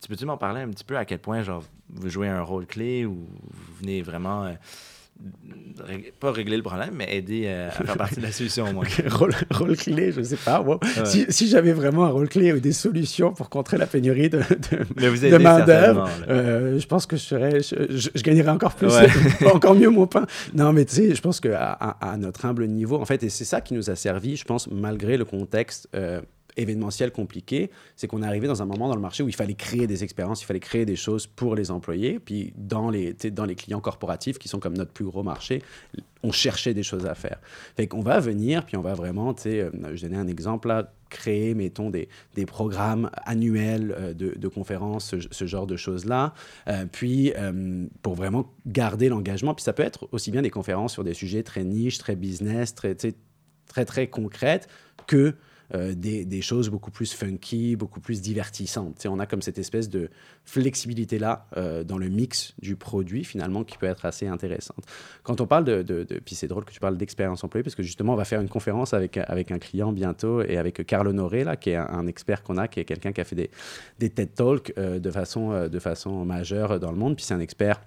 [0.00, 2.66] Tu peux-tu m'en parler un petit peu à quel point genre, vous jouez un rôle
[2.66, 3.14] clé ou
[3.50, 4.54] vous venez vraiment.
[6.20, 8.84] Pas régler le problème, mais aider euh, à faire partie de la solution au moins.
[9.10, 10.60] rôle, rôle clé, je sais pas.
[10.60, 10.74] wow.
[10.82, 11.04] Ouais.
[11.04, 14.38] Si, si j'avais vraiment un rôle clé ou des solutions pour contrer la pénurie de,
[14.38, 19.08] de, main-d'œuvre, euh, je pense que je, serais, je, je- je gagnerais encore plus, Ouais.
[19.52, 20.26] encore mieux mon pain.
[20.54, 23.28] Non, mais tu sais, je pense qu'à à, à notre humble niveau, en fait, et
[23.28, 25.88] c'est ça qui nous a servi, je pense, malgré le contexte.
[25.96, 26.20] euh,
[26.56, 29.54] événementiel compliqué, c'est qu'on est arrivé dans un moment dans le marché où il fallait
[29.54, 33.44] créer des expériences, il fallait créer des choses pour les employés, puis dans les, dans
[33.44, 35.62] les clients corporatifs qui sont comme notre plus gros marché,
[36.22, 37.38] on cherchait des choses à faire.
[37.76, 40.68] Fait qu'on va venir, puis on va vraiment, tu sais, euh, je donnais un exemple
[40.68, 46.32] là, créer, mettons, des, des programmes annuels euh, de, conférences, ce, genre de choses-là,
[46.68, 47.32] Euh, puis
[48.02, 51.42] pour vraiment garder l'engagement, puis ça peut être aussi bien des conférences sur des sujets
[51.42, 54.68] très niches, très business, très, très, très concrètes,
[55.06, 55.34] que
[55.74, 58.96] euh, des, choses beaucoup plus funky, beaucoup plus divertissantes.
[58.96, 60.10] Tu sais, on a comme cette espèce de
[60.44, 64.84] flexibilité-là euh, dans le mix du produit, finalement, qui peut être assez intéressante.
[65.22, 66.04] Quand on parle de...
[66.24, 68.48] puis c'est drôle que tu parles d'expérience employée, parce que justement, on va faire une
[68.48, 72.06] conférence avec, avec un client bientôt, et avec Carl Honoré, là, qui est un, un
[72.06, 73.50] expert qu'on a, qui est quelqu'un qui a fait des,
[73.98, 77.40] des TED Talks euh, de, façon, de façon majeure dans le monde, puis c'est un
[77.40, 77.80] expert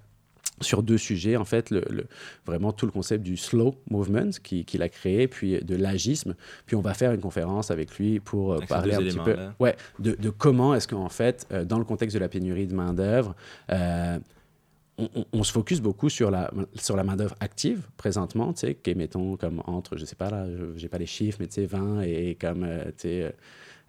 [0.61, 2.07] sur deux sujets, en fait, le, le-
[2.45, 6.35] vraiment tout le concept du slow movement qui- qu'il a créé, puis de l'agisme.
[6.65, 9.75] Puis on va faire une conférence avec lui pour euh, parler un petit peu ouais,
[9.99, 13.35] de, de comment est-ce qu'en fait, euh, dans le contexte de la pénurie de main-d'œuvre,
[13.71, 14.17] euh,
[14.97, 18.73] on, on- on se focus beaucoup sur la, sur la main-d'œuvre active présentement, tu sais,
[18.73, 21.45] qui est, mettons, comme entre, je sais pas, là, je- j'ai pas les chiffres, mais
[21.47, 22.67] tu sais, 20 et comme,
[22.97, 23.35] tu sais,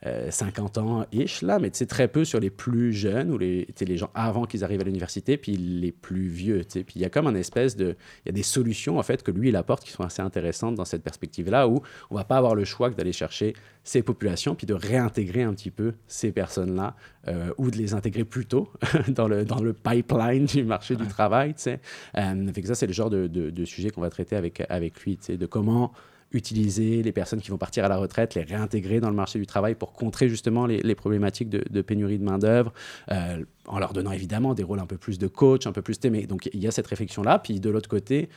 [0.07, 3.39] euh, euh, 50 ans-ish, là, mais tu sais, très peu sur les plus jeunes ou
[3.39, 6.63] les, les gens avant qu'ils arrivent à l'université, puis les plus vieux.
[6.71, 7.97] Puis il y a comme un espèce de...
[8.25, 10.75] Il y a des solutions, en fait, que lui, il apporte qui sont assez intéressantes
[10.75, 14.55] dans cette perspective-là, où on va pas avoir le choix que d'aller chercher ces populations,
[14.55, 16.95] puis de réintégrer un petit peu ces personnes-là,
[17.27, 18.71] euh, ou de les intégrer plus tôt
[19.09, 21.81] dans, le, dans le pipeline du marché du travail, tu sais.
[22.17, 25.17] Euh, ça, c'est le genre de, de, de sujet qu'on va traiter avec, avec lui,
[25.17, 25.93] tu sais, de comment
[26.33, 29.47] utiliser les personnes qui vont partir à la retraite, les réintégrer dans le marché du
[29.47, 32.73] travail pour contrer justement les, les problématiques de, de pénurie de main-d'œuvre,
[33.11, 35.99] euh, en leur donnant évidemment des rôles un peu plus de coach, un peu plus
[35.99, 36.27] témé.
[36.27, 37.39] Donc il y a cette réflexion-là.
[37.39, 38.29] Puis de l'autre côté,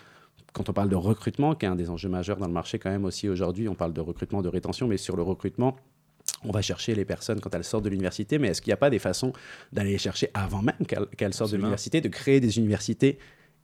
[0.53, 2.89] quand on parle de recrutement, qui est un des enjeux majeurs dans le marché quand
[2.89, 5.75] même aussi aujourd'hui, on parle de recrutement, de rétention, mais sur le recrutement,
[6.43, 8.77] on va chercher les personnes quand elles sortent de l'université, mais est-ce qu'il n'y a
[8.77, 9.33] pas des façons
[9.73, 13.17] d'aller les chercher avant même qu'elles sortent de l'université, de créer des universités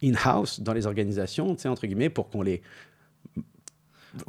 [0.04, 2.62] in-house dans les organisations, entre guillemets, pour qu'on les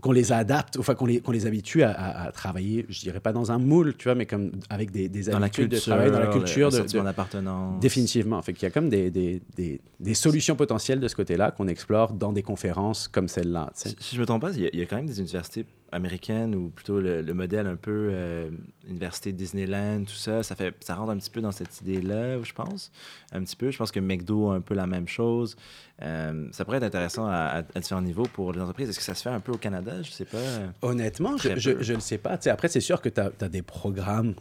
[0.00, 3.20] qu'on les adapte, enfin qu'on les, qu'on les habitue à, à- à travailler, je dirais
[3.20, 5.96] pas dans un moule, tu vois, mais comme avec des, des Dans habitudes culture, de
[5.98, 7.80] travail, dans la culture, le de, d'appartenance.
[7.80, 8.40] définitivement.
[8.42, 11.68] Fait qu'il y a comme des, des, des, des solutions potentielles de ce côté-là qu'on
[11.68, 13.70] explore dans des conférences comme celle-là.
[13.74, 16.54] Si si je me trompe pas, il y, y a quand même des universités américaines
[16.54, 18.50] ou plutôt le, le modèle un peu euh,
[18.88, 22.52] université Disneyland, tout ça, ça fait ça rentre un petit peu dans cette idée-là, je
[22.52, 22.90] pense.
[23.32, 23.70] Un petit peu.
[23.70, 25.56] Je pense que McDo a un peu la même chose.
[26.02, 28.88] Euh, ça pourrait être intéressant à, à- à différents niveaux pour les entreprises.
[28.90, 30.02] Est-ce que ça se fait un peu au Canada?
[30.02, 30.38] Je sais pas.
[30.82, 32.36] Honnêtement, je Très ne sais pas.
[32.38, 34.34] Tu sais, après, c'est sûr que tu as, des programmes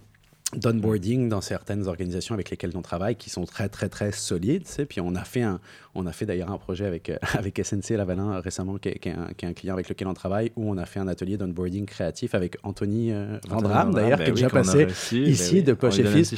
[0.56, 4.64] d'onboarding dans certaines organisations avec lesquelles on travaille qui sont très, très, très solides.
[4.64, 4.86] tu sais.
[4.86, 5.60] Puis on a fait, un,
[5.94, 9.10] on a fait d'ailleurs un projet avec, euh, avec SNC Lavalin récemment, qui est, qui
[9.10, 11.08] est un, qui est un client avec lequel on travaille, où on a fait un
[11.10, 15.24] atelier d'onboarding créatif avec Anthony euh, Vandram, d'ailleurs, Ben qui est oui, déjà passé reçu.
[15.24, 15.64] ici Ben oui.
[15.64, 16.34] de Poche et Fils.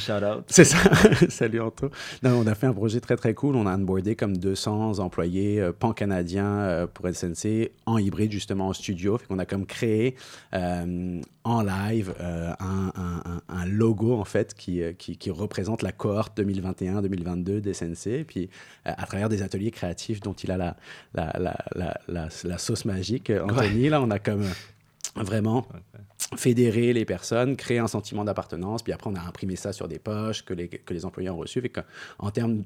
[0.48, 0.78] C'est ça.
[1.28, 1.90] Salut Anto.
[2.24, 3.54] Non, on a fait un projet très très cool.
[3.54, 8.72] On a onboardé comme 200 employés euh, pan-canadiens euh, pour SNC en hybride justement en
[8.72, 9.18] studio.
[9.18, 10.16] Fait qu'on a comme créé
[10.52, 12.92] en live un, un-
[13.24, 13.66] un- un
[14.00, 18.24] logo en fait qui, euh, qui, qui représente la cohorte 2021-2022 d'SNC.
[18.26, 18.48] Puis
[18.86, 20.76] euh, à travers des ateliers créatifs dont il a la,
[21.14, 25.66] la, la, la, la- la sauce magique, Anthony, là on a comme euh, vraiment
[26.36, 29.98] fédérer les personnes, créer un sentiment d'appartenance, puis après on a imprimé ça sur des
[29.98, 31.62] poches que les, que les employés ont reçues.
[32.18, 32.62] En termes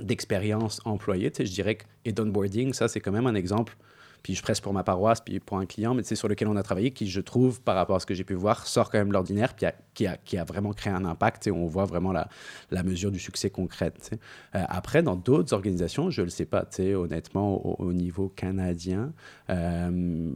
[0.00, 3.76] d'expérience employée, je dirais que et d'onboarding, ça c'est quand même un exemple.
[4.22, 6.56] Puis je presse pour ma paroisse, puis pour un client, mais c'est sur lequel on
[6.56, 8.98] a travaillé, qui je trouve, par rapport à ce que j'ai pu voir, sort quand
[8.98, 11.44] même de l'ordinaire, puis a- qui a, qui a vraiment créé un impact.
[11.44, 12.28] sais, On voit vraiment la,
[12.70, 13.50] la mesure du succès
[14.02, 14.18] sais.
[14.54, 19.12] Euh, après, dans d'autres organisations, je ne le sais pas, honnêtement, au, au niveau canadien,
[19.50, 20.30] euh,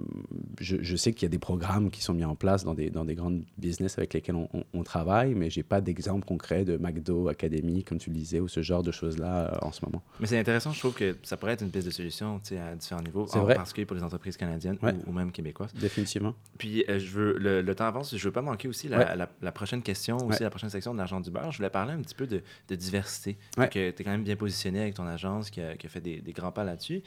[0.60, 2.90] je, je sais qu'il y a des programmes qui sont mis en place dans des,
[2.90, 6.64] dans des grandes business avec lesquels on, on- on travaille, mais j'ai pas d'exemple concret
[6.64, 9.84] de McDo Academy, comme tu le disais, ou ce genre de choses-là euh, en ce
[9.84, 10.02] moment.
[10.20, 13.02] Mais c'est intéressant, je trouve que ça pourrait être une piste de solution à différents
[13.02, 13.54] niveaux, C'est vrai.
[13.70, 14.92] Particulier pour les entreprises canadiennes Ouais.
[15.06, 15.72] ou, ou même québécoises.
[15.74, 16.34] Définitivement.
[16.58, 19.16] Puis euh, je veux, le, le temps avance, je veux pas manquer aussi la, Ouais.
[19.16, 21.50] la- la prochaine question, aussi la prochaine section de l'argent du beurre.
[21.52, 23.38] Je voulais parler un petit peu de, de diversité.
[23.70, 26.20] Tu es quand même bien positionné avec ton agence qui a, qui a fait des,
[26.20, 27.02] des grands pas là-dessus.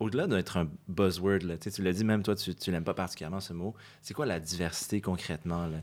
[0.00, 3.38] Au-delà d'être un buzzword, là, tu l'as dit même toi, tu, tu l'aimes pas particulièrement
[3.40, 3.74] ce mot.
[4.00, 5.78] C'est quoi la diversité concrètement, là,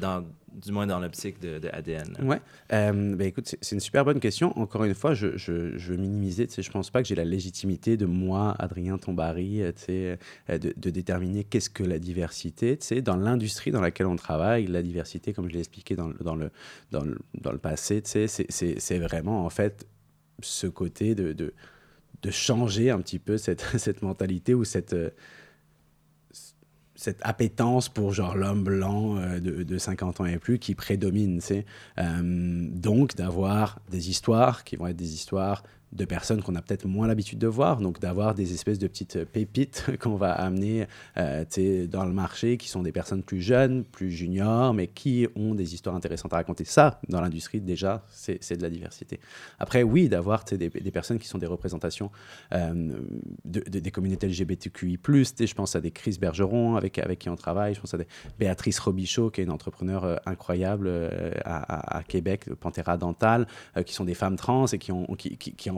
[0.00, 2.16] dans, du moins dans l'optique de, de ADN?
[2.22, 2.40] Ouais.
[2.72, 4.56] Euh, ben écoute, c'est une super bonne question.
[4.58, 6.46] Encore une fois, je, veux minimiser.
[6.46, 10.58] Tu sais, je pense pas que j'ai la légitimité de moi, Adrien Tombari, euh, euh,
[10.58, 12.78] de, déterminer qu'est-ce que la diversité.
[13.02, 18.02] Dans l'industrie dans laquelle on travaille, la diversité, comme je l'ai expliqué dans, le- passé,
[18.04, 19.86] c'est- vraiment en fait
[20.40, 21.52] ce côté de,
[22.30, 23.62] changer un petit peu cette,
[24.02, 25.10] mentalité ou cette, euh,
[26.98, 31.40] cette appétence pour genre l'homme blanc euh, de, de 50 ans et plus qui prédomine.
[31.40, 31.64] sais.
[31.96, 36.86] Euh, donc d'avoir des histoires qui vont être des histoires de personnes qu'on a peut-être
[36.86, 41.44] moins l'habitude de voir, donc d'avoir des espèces de petites pépites qu'on va amener euh,
[41.86, 45.74] dans le marché, qui sont des personnes plus jeunes, plus juniors, mais qui ont des
[45.74, 46.64] histoires intéressantes à raconter.
[46.64, 49.20] Ça, dans l'industrie, déjà, c'est de la diversité.
[49.58, 52.10] Après, oui, d'avoir des, personnes qui sont des représentations
[52.52, 53.00] euh,
[53.44, 57.36] de, de- des communautés LGBTQI+, je pense à des Chris Bergeron avec, avec qui on
[57.36, 58.06] travaille, je pense à des
[58.38, 63.46] Béatrice Robichaud, qui est une entrepreneure euh, incroyable euh, à, Québec, Pantera Dental,
[63.76, 65.06] euh, qui sont des femmes trans et qui, ont,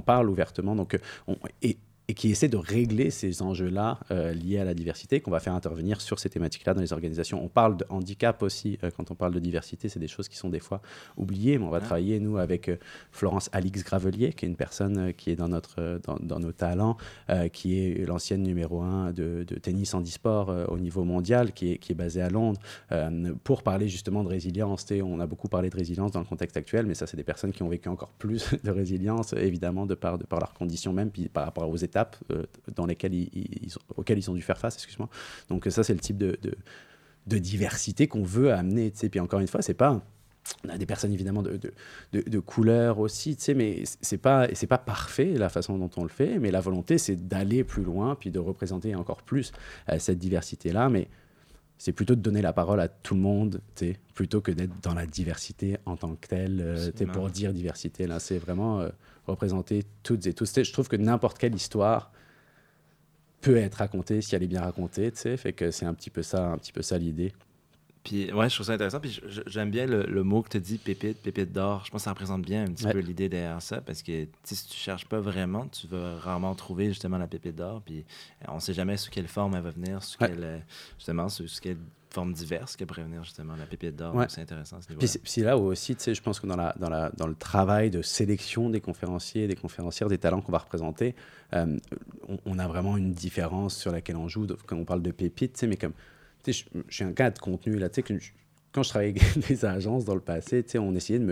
[0.01, 0.75] en parlent ouvertement.
[0.75, 1.37] Donc, euh, on-
[2.11, 5.55] et qui essaie de régler ces enjeux-là euh, liés à la diversité, qu'on va faire
[5.55, 7.41] intervenir sur ces thématiques-là dans les organisations.
[7.41, 10.37] On parle de handicap aussi, euh, quand on parle de diversité, c'est des choses qui
[10.37, 10.83] sont des fois
[11.17, 12.79] oubliées, mais on va travailler, nous, avec euh,
[13.13, 16.97] Florence Alix Gravelier, qui est une personne qui est dans, notre, dans, dans nos talents,
[17.53, 21.73] qui est l'ancienne numéro un de, de tennis en e-sport euh, au niveau mondial, qui
[21.73, 22.61] est, qui est basée à Londres,
[23.45, 24.85] pour parler justement de résilience.
[24.87, 27.23] Sais, On a beaucoup parlé de résilience dans le contexte actuel, mais ça, c'est des
[27.23, 30.93] personnes qui ont vécu encore plus de résilience, évidemment, de par, de par leurs conditions
[30.93, 34.31] même, puis par rapport aux étapes euh, dans lesquelles ils, ils- ils ont- auxquelles ils
[34.31, 35.09] ont dû faire face, excuse-moi.
[35.49, 36.55] Donc ça, c'est le type de, de,
[37.27, 38.91] de diversité qu'on veut amener.
[38.91, 39.09] tu sais.
[39.09, 40.03] Puis encore une fois, c'est pas...
[40.65, 41.73] On a des personnes évidemment de, de,
[42.13, 45.91] de, de couleur aussi, tu sais, mais c'est pas c'est pas parfait la façon dont
[45.99, 49.53] on le fait, mais la volonté c'est d'aller plus loin puis de représenter encore plus
[49.91, 51.09] euh, cette diversité là, mais
[51.77, 54.73] c'est plutôt de donner la parole à tout le monde, tu sais, plutôt que d'être
[54.83, 57.13] dans la diversité en tant que telle, euh, tu sais, Absolument.
[57.13, 58.89] pour dire diversité là, c'est vraiment euh,
[59.31, 60.53] représenter toutes et tous.
[60.63, 62.13] Je trouve que n'importe quelle histoire
[63.41, 66.11] peut être racontée si elle est bien racontée, tu sais, fait que c'est un petit
[66.11, 67.33] peu ça, un petit peu ça l'idée.
[68.03, 68.99] Puis, ouais, je trouve ça intéressant.
[68.99, 71.85] Puis, j'aime bien le, le mot que tu dis, pépite, pépite d'or.
[71.85, 72.93] Je pense que ça représente bien un petit Ouais.
[72.93, 73.83] peu l'idée derrière ça.
[73.83, 77.83] Parce que si tu cherches pas vraiment, tu vas rarement trouver justement la pépite d'or.
[77.85, 78.07] Puis,
[78.49, 80.29] on sait jamais sous quelle forme elle va venir, sous Ouais.
[80.31, 80.59] quelle, euh,
[80.97, 81.77] justement, sous, sous quelle
[82.13, 84.15] formes diverses que prévenir justement la pépite d'or.
[84.15, 84.27] Ouais.
[84.29, 86.75] C'est intéressant ce Puis c'est là où aussi, tu sais, je pense que dans, la,
[86.79, 90.59] dans, la, dans le travail de sélection des conférenciers, des conférencières, des talents qu'on va
[90.59, 91.15] représenter,
[91.55, 91.77] euh,
[92.29, 95.11] on, on a vraiment une différence sur laquelle on joue de- quand on parle de
[95.13, 95.93] pépites, tu sais, mais comme,
[96.43, 98.33] tu sais, je, je suis un gars de contenu, là, tu sais, que je-
[98.73, 101.25] quand je travaillais avec des agences dans le passé, on essayait de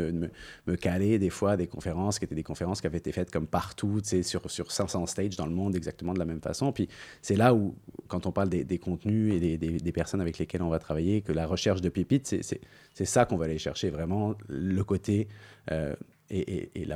[0.67, 3.47] me, caler des fois des conférences qui étaient des conférences qui avaient été faites comme
[3.47, 6.73] partout, sur, sur 500 stages dans le monde exactement de la même façon.
[6.73, 6.89] Puis
[7.23, 7.77] c'est là où,
[8.09, 11.47] quand on parle des, contenus et des, personnes avec lesquelles on va travailler, que la
[11.47, 12.61] recherche de pépites, c'est-
[13.05, 15.29] ça qu'on va aller chercher, vraiment le côté
[15.71, 15.95] euh,
[16.31, 16.87] et, et-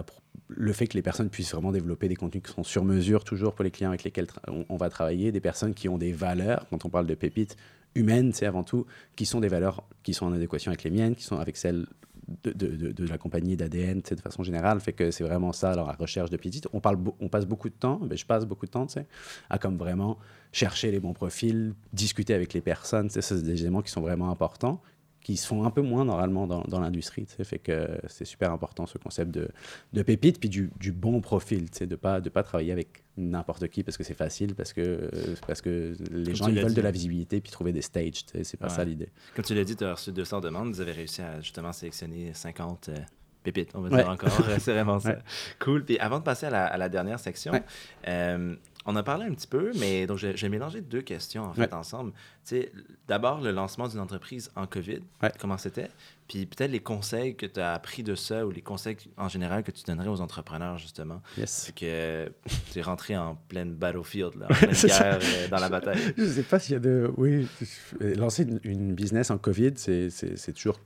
[0.48, 3.54] le fait que les personnes puissent vraiment développer des contenus qui sont sur mesure toujours
[3.54, 6.66] pour les clients avec lesquels on, on va travailler, des personnes qui ont des valeurs,
[6.68, 7.56] quand on parle de pépites
[7.94, 11.14] humaines, c'est avant tout, qui sont des valeurs qui sont en adéquation avec les miennes,
[11.14, 11.86] qui sont avec celles
[12.44, 16.30] de, la compagnie d'ADN, de façon générale, fait que c'est vraiment ça, alors, la recherche
[16.30, 16.68] de pépites.
[16.72, 16.80] On,
[17.20, 18.86] on passe beaucoup de temps, ben, je passe beaucoup de temps,
[19.50, 20.18] à comme vraiment
[20.52, 24.80] chercher les bons profils, discuter avec les personnes, c'est des éléments qui sont vraiment importants
[25.22, 27.26] qui se font un peu moins normalement dans, dans l'industrie.
[27.28, 29.48] sais, Fait que c'est super important ce concept de,
[29.92, 33.68] de pépite, puis du, du bon profil, de ne pas, de pas travailler avec n'importe
[33.68, 35.08] qui parce que c'est facile, parce que,
[35.46, 36.74] parce que les Comme gens ils veulent dit.
[36.74, 38.24] de la visibilité puis trouver des stages.
[38.42, 38.72] C'est pas Ouais.
[38.74, 39.10] ça l'idée.
[39.36, 40.68] Comme tu l'as dit, tu as reçu 200 demandes.
[40.74, 42.96] Vous avez réussi à justement sélectionner 50 euh,
[43.44, 44.02] pépites, on va Ouais.
[44.02, 44.30] dire encore.
[44.58, 45.10] C'est vraiment ça.
[45.10, 45.18] Ouais.
[45.60, 45.84] Cool.
[45.84, 47.52] Puis avant de passer à la, à la dernière section,
[48.08, 51.62] euh, on a parlé un petit peu, mais donc j'ai mélangé deux questions en fait
[51.62, 51.74] Ouais.
[51.74, 52.12] ensemble.
[53.08, 55.32] D'abord, le lancement d'une entreprise en COVID, Ouais.
[55.38, 55.88] comment c'était?
[56.28, 59.62] Puis peut-être les conseils que tu as appris de ça ou les conseils en général
[59.62, 61.20] que tu donnerais aux entrepreneurs justement.
[61.36, 61.50] Yes.
[61.50, 62.32] C'est que
[62.72, 65.98] tu es rentré en pleine battlefield, là, en pleine guerre euh, dans la bataille.
[66.16, 67.10] Je sais pas s'il y a de.
[67.16, 67.46] Oui,
[68.16, 70.80] lancer une, une business en COVID, c'est- toujours.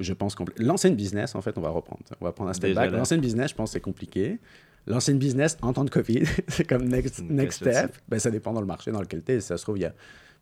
[0.00, 2.02] Je pense Lancer une business, en fait, on va reprendre.
[2.20, 2.92] On va prendre un step Déjà back.
[2.92, 4.38] Lancer une business, je pense c'est compliqué.
[4.88, 7.96] Lancer une business en temps de COVID, c'est comme next, next step.
[8.08, 9.40] Ben, ça dépend dans le marché dans lequel tu es.
[9.40, 9.94] Si ça se trouve, il y a.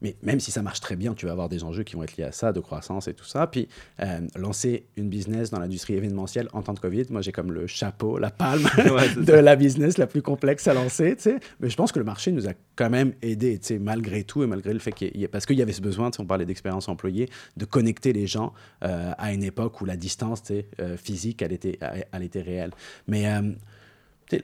[0.02, 2.16] Mais même si ça marche très bien, tu vas avoir des enjeux qui vont être
[2.16, 3.46] liés à ça, de croissance et tout ça.
[3.46, 3.68] Puis
[4.02, 7.66] euh, lancer une business dans l'industrie événementielle en temps de COVID, moi j'ai comme le
[7.66, 11.40] chapeau, la palme Ouais, de la business la plus complexe à lancer, tu sais.
[11.60, 14.42] Mais je pense que le marché nous a quand même aidé, tu sais, malgré tout
[14.42, 15.28] et malgré le fait qu'il y ait...
[15.28, 18.52] Parce qu'il y avait ce besoin, on parlait d'expérience employée, de connecter les gens
[18.84, 21.78] euh, à une époque où la distance, euh, physique, elle était,
[22.12, 22.72] elle était réelle.
[23.06, 23.24] Mais...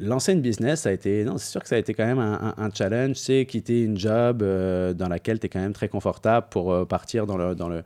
[0.00, 2.18] lancer une business, ça a été, non, c'est sûr que ça a été quand même
[2.18, 5.72] un, un- un challenge, sais, quitter une job euh, dans laquelle tu es quand même
[5.72, 7.82] très confortable pour euh, partir dans le, dans le,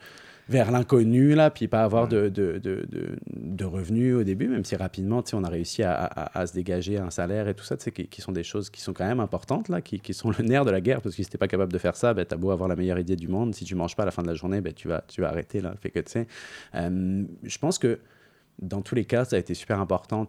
[0.48, 5.24] vers l'inconnu, là, puis pas avoir de, de, de, revenus au début, même si rapidement,
[5.32, 8.20] on a réussi à, à, à se dégager un salaire et tout ça, qui, qui
[8.20, 10.70] sont des choses qui sont quand même importantes, là, qui, qui sont le nerf de
[10.70, 12.68] la guerre, parce que si t'es pas capable de faire ça, ben, t'as beau avoir
[12.68, 14.60] la meilleure idée du monde, si tu manges pas à la fin de la journée,
[14.60, 15.74] ben, tu, vas, tu vas arrêter, là.
[15.80, 16.26] Fait que, tu sais,
[16.76, 17.98] euh, je pense que
[18.62, 20.26] dans tous les cas, ça a été super important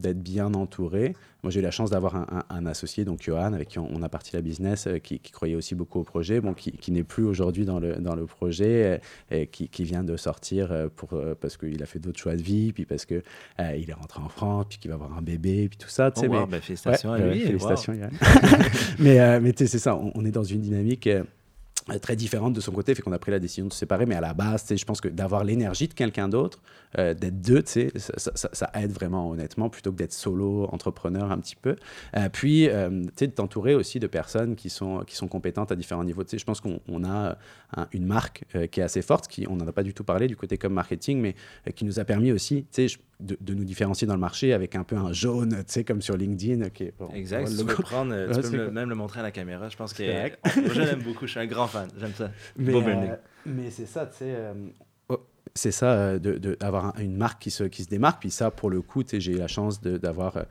[0.00, 1.14] d'être bien entouré.
[1.42, 3.88] Moi, j'ai eu la chance d'avoir un, un- un associé, donc Johan, avec qui on,
[3.92, 6.72] on a parti la business, euh, qui, qui croyait aussi beaucoup au projet, bon, qui,
[6.72, 9.00] qui n'est plus aujourd'hui dans le, dans le projet,
[9.32, 12.34] euh, et qui, qui vient de sortir euh, pour, parce qu'il a fait d'autres choix
[12.36, 13.22] de vie, puis parce qu'il
[13.58, 16.10] il est rentré en France, puis qu'il va avoir un bébé, puis tout ça.
[16.16, 17.40] Oh, wow, mais- ben, félicitations Ouais, à lui.
[17.40, 18.08] félicitations, wow.
[18.98, 21.08] Mais mais c'est ça, on, on est dans une dynamique
[22.00, 24.16] très différente de son côté, fait qu'on a pris la décision de se séparer, mais
[24.16, 26.60] à la base, je pense que d'avoir l'énergie de quelqu'un d'autre,
[26.98, 31.38] euh, d'être deux, ça, ça- ça- aide vraiment, honnêtement, plutôt que d'être solo, entrepreneur un
[31.38, 31.76] petit peu.
[32.16, 36.04] Euh, puis, euh, de t'entourer aussi de personnes qui sont, qui sont compétentes à différents
[36.04, 36.24] niveaux.
[36.30, 37.38] Je pense qu'on on a
[37.76, 40.04] un- une marque euh, qui est assez forte, qui, on n'en a pas du tout
[40.04, 41.34] parlé du côté comme marketing, mais
[41.66, 44.52] euh, qui nous a permis aussi, tu sais, de, de nous différencier dans le marché
[44.52, 46.68] avec un peu un jaune, tu sais, comme sur LinkedIn.
[46.98, 47.48] bon, Exact.
[47.48, 49.68] Si tu peux, prendre, Ouais, tu peux me même le montrer à la caméra.
[49.68, 50.02] Je pense que.
[50.04, 51.26] je l'aime beaucoup.
[51.26, 51.88] Je suis un grand fan.
[51.98, 52.30] J'aime ça.
[52.56, 54.24] Mais, euh, mais c'est ça, tu sais.
[54.34, 54.52] euh,
[55.56, 58.20] c'est ça, euh, de- de- d'avoir un- une marque qui se, qui se démarque.
[58.20, 60.42] Puis ça, pour le coup, j'ai eu la chance d'avoir euh,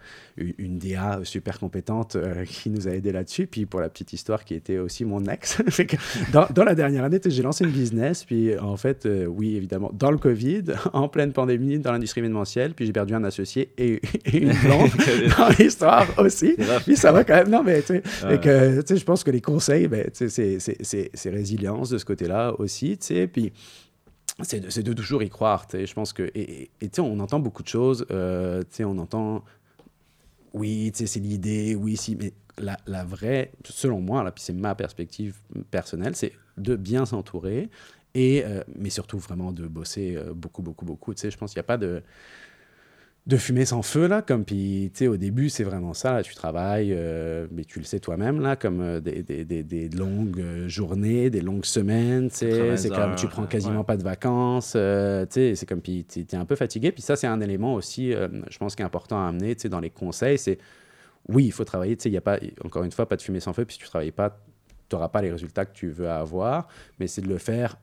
[0.58, 3.48] une, DA super compétente euh, qui nous a aidé là-dessus.
[3.48, 5.58] Puis pour la petite histoire, qui était aussi mon ex.
[6.34, 8.26] Dans, dans la dernière année, j'ai lancé une business.
[8.26, 10.64] Puis en fait, euh, oui, évidemment, dans le Covid,
[10.94, 12.74] en pleine pandémie, dans l'industrie événementielle.
[12.74, 14.90] Puis j'ai perdu un associé et, et une blonde
[15.38, 16.56] dans l'histoire aussi.
[16.86, 17.50] Puis ça va quand même.
[17.50, 18.40] Non, mais tu sais, Ouais.
[18.40, 23.28] que, je pense que les conseils, ben, c'est- résilience de ce côté-là aussi, tu sais.
[23.28, 23.52] Puis
[24.42, 25.86] c'est de, de toujours y croire, tu sais.
[25.86, 26.30] Je pense que.
[26.36, 29.44] Et, tu sais, on entend beaucoup de choses, euh, tu sais, on entend.
[30.54, 34.44] Oui, tu sais, c'est l'idée, oui, si, mais la, la vraie, selon moi, là, puis
[34.44, 35.38] c'est ma perspective
[35.70, 37.70] personnelle, c'est de bien s'entourer,
[38.14, 41.14] et, euh, mais surtout vraiment de bosser euh, beaucoup, beaucoup, beaucoup.
[41.14, 42.02] Tu sais, je pense qu'il n'y a pas de,
[43.28, 46.22] de fumée sans feu, là, comme, puis, tu sais, au début, c'est vraiment ça, là,
[46.22, 49.90] tu travailles, euh, mais tu le sais toi-même, là, comme euh, des, des, des, des
[49.90, 53.84] longues euh, journées, des longues semaines, tu sais, 80 c'est comme, tu prends quasiment ouais.
[53.84, 57.16] pas de vacances, tu sais, c'est comme, puis tu es un peu fatigué, puis ça,
[57.16, 59.90] c'est un élément aussi, je pense, qui est important à amener, tu sais, dans les
[59.90, 60.60] conseils, c'est,
[61.28, 63.24] oui, il faut travailler, tu sais, il n'y a pas, encore une fois, pas de
[63.24, 64.38] fumée sans feu, puis si tu travailles pas,
[64.88, 66.68] tu n'auras pas les résultats que tu veux avoir,
[67.00, 67.78] mais c'est de le faire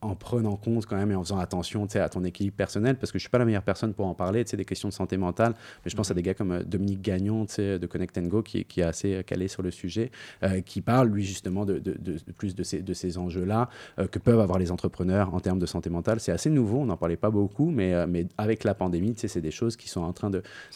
[0.00, 3.18] en prenant compte quand même et en faisant attention à ton équilibre personnel, parce que
[3.18, 5.90] je suis pas la meilleure personne pour en parler, des questions de santé mentale, mais
[5.90, 8.84] je pense à des gars comme euh, Dominique Gagnon de Connect Go, qui, qui, est
[8.84, 10.10] assez calé sur le sujet,
[10.42, 13.68] euh, qui parle, lui, justement, de, de, de plus de ces, de ces enjeux-là
[13.98, 16.20] euh, que peuvent avoir les entrepreneurs en termes de santé mentale.
[16.20, 19.50] C'est assez nouveau, on n'en parlait pas beaucoup, mais, mais avec la pandémie, c'est des
[19.50, 20.30] choses qui sont en train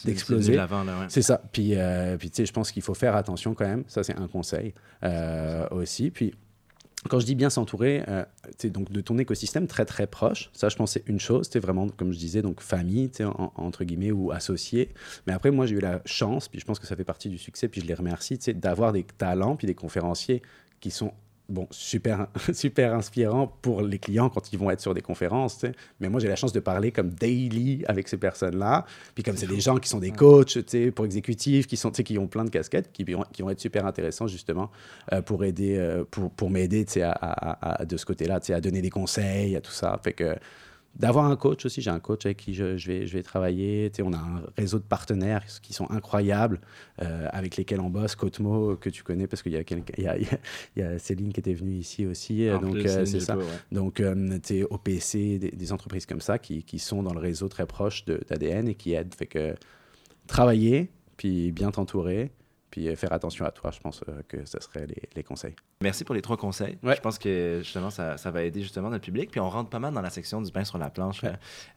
[0.05, 0.59] d'exploser.
[1.07, 1.41] C'est ça.
[1.51, 1.75] Puis,
[2.19, 3.83] puis je pense qu'il faut faire attention quand même.
[3.87, 4.73] Ça, c'est un conseil
[5.71, 6.11] aussi.
[6.11, 6.33] Puis,
[7.09, 8.25] quand je dis bien s'entourer, euh,
[8.65, 10.49] donc de ton écosystème très très proche.
[10.53, 11.49] Ça, je pense, c'est une chose.
[11.51, 13.09] C'est vraiment, comme je disais, donc famille,
[13.55, 14.89] entre guillemets, ou associé.
[15.27, 17.37] Mais après, moi, j'ai eu la chance, puis je pense que ça fait partie du
[17.37, 20.41] succès, puis je les remercie, d'avoir des talents, puis des conférenciers
[20.79, 21.13] qui sont
[21.53, 25.65] bon, super, super inspirant pour les clients quand ils vont être sur des conférences.
[25.99, 28.85] Mais moi, j'ai la chance de parler comme daily avec ces personnes-là.
[29.15, 30.57] Puis comme c'est des gens qui sont des coachs
[30.95, 33.85] pour exécutifs, qui, sont, qui ont plein de casquettes, qui vont, qui vont être super
[33.85, 34.71] intéressants justement
[35.13, 38.81] euh, pour aider, euh, pour, pour m'aider à, à, à, de ce côté-là, à donner
[38.81, 39.99] des conseils, à tout ça.
[40.03, 40.35] Fait que
[40.95, 41.81] d'avoir un coach aussi.
[41.81, 43.89] J'ai un coach avec qui je, vais, je vais travailler.
[43.91, 46.59] Tu sais, on a un réseau de partenaires qui sont incroyables,
[47.01, 48.15] euh, avec lesquels on bosse.
[48.15, 50.17] Cotemo, que tu connais, parce qu'il y, y, a,
[50.75, 52.47] y a Céline qui était venue ici aussi.
[52.49, 53.37] donc, euh, c'est ça.
[53.71, 57.19] Donc, euh, tu sais, OPC, des, des, entreprises comme ça qui, qui, sont dans le
[57.19, 59.15] réseau très proche d'ADN et qui aident.
[59.15, 59.55] Fait que
[60.27, 62.31] travailler, puis bien t'entourer,
[62.73, 65.55] puis euh, faire attention à toi, je pense euh, que ce serait les, conseils.
[65.79, 66.79] Merci pour les trois conseils.
[66.81, 69.29] Je pense que justement, ça, ça, va aider justement notre public.
[69.29, 71.21] Puis on rentre pas mal dans la section du pain sur la planche.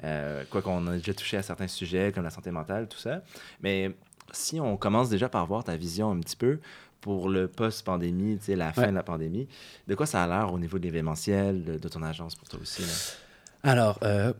[0.04, 3.20] Euh, quoi qu'on a déjà touché à certains sujets comme la santé mentale, tout ça.
[3.60, 3.94] Mais
[4.32, 6.60] si on commence déjà par voir ta vision un petit peu
[7.02, 9.48] pour le post-pandémie, la fin de la pandémie,
[9.86, 12.58] de quoi ça a l'air au niveau de l'événementiel, de, de, ton agence pour toi
[12.62, 12.80] aussi?
[12.80, 13.70] Là?
[13.70, 14.32] Alors, euh,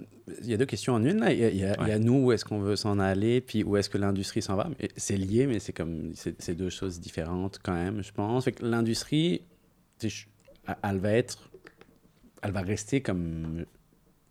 [0.43, 1.25] il y a deux questions en une.
[1.31, 4.43] Il, y a, nous, où est-ce qu'on veut s'en aller, puis où est-ce que l'industrie
[4.43, 4.69] s'en va.
[4.97, 8.49] C'est lié, mais c'est comme c'est deux choses différentes quand même, je pense.
[8.61, 9.43] L'industrie,
[10.03, 11.51] elle va être,
[12.43, 13.65] elle va rester comme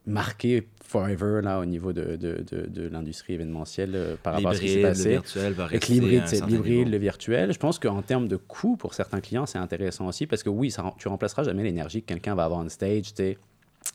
[0.08, 4.62] marquée forever là au niveau de, de, de, l'industrie événementielle euh, par rapport à ce
[4.62, 5.04] qui s'est passé.
[5.06, 7.54] Le virtuel va rester l'hybride, le virtuel.
[7.54, 10.70] Je pense qu'en termes de coût pour certains clients, c'est intéressant aussi parce que oui,
[10.70, 13.36] ça, tu remplaceras jamais l'énergie que quelqu'un va avoir on stage, tu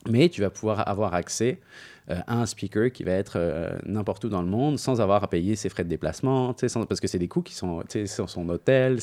[0.09, 1.59] mais tu vas pouvoir avoir accès
[2.27, 5.29] à un speaker qui va être euh, n'importe où dans le monde sans avoir à
[5.29, 8.99] payer ses frais de déplacement, parce que c'est des coûts qui sont sur son hôtel.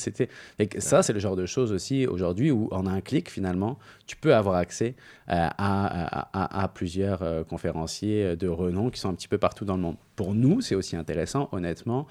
[0.78, 4.34] Ça, c'est le genre de choses aussi aujourd'hui où en un clic, finalement, tu peux
[4.34, 4.94] avoir accès
[5.30, 9.82] euh, à, à, plusieurs conférenciers de renom qui sont un petit peu partout dans le
[9.82, 9.96] monde.
[10.16, 12.06] Pour nous, c'est aussi intéressant, honnêtement,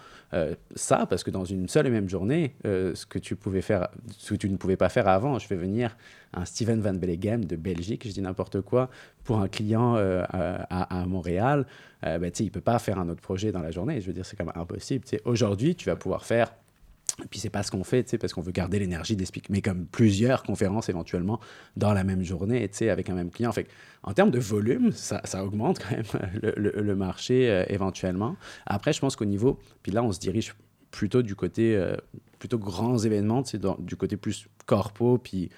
[0.75, 4.33] ça, parce que dans une seule et même journée, ce, que tu pouvais faire, ce
[4.33, 5.97] que tu ne pouvais pas faire avant, je fais venir
[6.33, 8.89] un Steven Van Belleghem de Belgique, je dis n'importe quoi,
[9.27, 11.67] pour un client euh, à, Montréal,
[12.05, 13.99] euh, ben, il ne peut pas faire un autre projet dans la journée.
[13.99, 15.03] Je veux dire, c'est même impossible.
[15.25, 16.53] Aujourd'hui, tu vas pouvoir faire
[17.31, 19.87] puis c'est pas ce qu'on fait, parce qu'on veut garder l'énergie des speakers, mais comme
[19.87, 21.39] plusieurs conférences éventuellement
[21.75, 23.51] dans la même journée, avec un même client.
[23.51, 23.67] Fait
[24.03, 26.05] en termes de volume, ça, augmente quand même
[26.55, 28.35] le, le, marché euh, éventuellement.
[28.67, 30.53] Après, je pense qu'au niveau, puis là, on se dirige
[30.91, 31.83] plutôt du côté,
[32.37, 33.43] plutôt grands événements,
[33.79, 35.49] du côté plus corpo, puis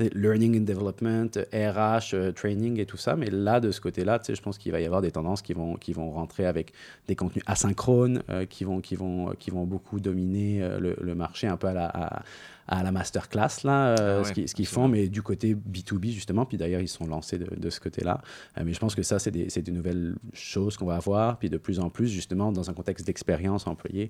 [0.00, 3.16] learning and development, RH, euh, training et tout ça.
[3.16, 5.76] Mais là, de ce côté-là, je pense qu'il va y avoir des tendances qui vont,
[5.76, 6.72] qui vont rentrer avec
[7.08, 11.46] des contenus asynchrones, euh, qui, vont, qui, vont, qui vont beaucoup dominer euh, le, marché
[11.46, 12.22] un peu à la,
[12.68, 16.44] à, la masterclass, là, ah ce qu'ils font, mais du côté B2B, justement.
[16.44, 18.20] Puis d'ailleurs, ils sont lancés de, de ce côté-là.
[18.62, 21.38] mais je pense que ça, c'est des, des nouvelles choses qu'on va avoir.
[21.38, 24.08] Puis de plus en plus, justement, dans un contexte d'expérience employée,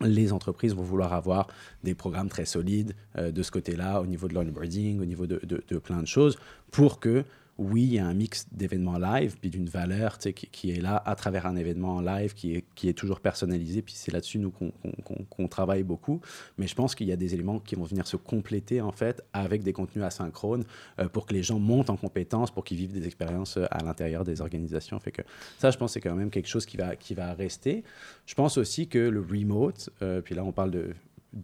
[0.00, 1.48] les entreprises vont vouloir avoir
[1.84, 5.40] des programmes très solides euh, de ce côté-là, au niveau de l'onboarding, au niveau de,
[5.44, 6.38] de, plein de choses,
[6.70, 7.24] pour que
[7.58, 11.02] oui, il y a un mix d'événements live, puis d'une valeur qui, qui, est là
[11.06, 13.80] à travers un événement live qui est, qui est toujours personnalisé.
[13.80, 16.20] Puis c'est là-dessus, nous, qu'on travaille beaucoup.
[16.58, 19.22] Mais je pense qu'il y a des éléments qui vont venir se compléter, en fait,
[19.32, 20.64] avec des contenus asynchrones
[20.98, 23.82] euh, pour que les gens montent en compétences, pour qu'ils vivent des expériences euh, à
[23.82, 25.00] l'intérieur des organisations.
[25.00, 25.22] Fait que
[25.58, 27.84] ça, je pense c'est quand même quelque chose qui va, qui va rester.
[28.26, 30.90] Je pense aussi que le remote, euh, puis là, on parle de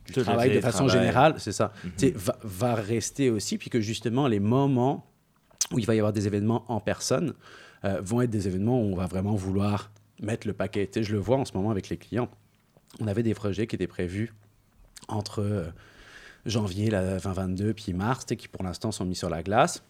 [0.06, 2.14] du travail de façon générale, c'est ça, mm-hmm.
[2.14, 5.11] va, va, rester aussi, puis que justement les moments
[5.70, 7.34] où il va y avoir des événements en personne,
[7.84, 9.90] euh, vont être des événements où on va vraiment vouloir
[10.20, 10.88] mettre le paquet.
[10.92, 12.28] Tu je le vois en ce moment avec les clients.
[13.00, 14.32] On avait des projets qui étaient prévus
[15.08, 15.64] entre euh,
[16.46, 19.82] janvier 2022 puis mars, qui pour l'instant sont mis sur la glace.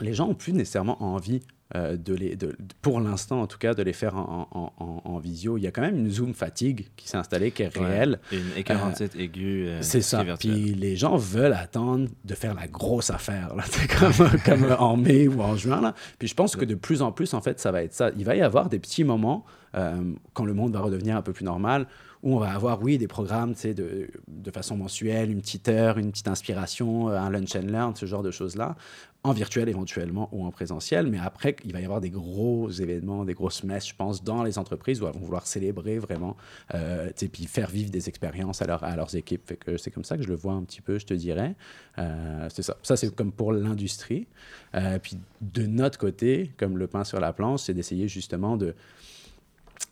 [0.00, 1.40] Les gens n'ont plus nécessairement envie
[1.76, 5.02] euh, de les, de, pour l'instant en tout cas, de les faire en, en, en,
[5.04, 5.56] en visio.
[5.56, 8.18] Il y a quand même une Zoom fatigue qui s'est installée, qui est réelle.
[8.32, 9.68] Et une écœurantite aiguë.
[9.68, 10.24] euh, C'est ça.
[10.38, 13.64] Puis les gens veulent attendre de faire la grosse affaire, là,
[13.98, 15.80] comme, comme en mai ou en juin.
[15.80, 15.94] Là.
[16.18, 18.10] Puis je pense que de plus en plus, en fait, ça va être ça.
[18.16, 19.96] Il va y avoir des petits moments, euh,
[20.32, 21.86] quand le monde va redevenir un peu plus normal,
[22.24, 26.10] où on va avoir, oui, des programmes de, de façon mensuelle, une petite heure, une
[26.10, 28.76] petite inspiration, euh, un lunch and learn, ce genre de choses-là,
[29.24, 31.06] en virtuel éventuellement ou en présentiel.
[31.06, 34.42] Mais après, il va y avoir des gros événements, des grosses messes, je pense, dans
[34.42, 36.34] les entreprises où elles vont vouloir célébrer vraiment,
[36.74, 39.58] euh, tu sais, puis faire vivre des expériences à, à leurs équipes.
[39.58, 41.54] Que c'est comme ça que je le vois un petit peu, je te dirais.
[41.98, 42.78] Euh, c'est ça.
[42.82, 44.26] Ça, c'est comme pour l'industrie.
[44.74, 48.74] Euh, puis de notre côté, comme le pain sur la planche, c'est d'essayer justement de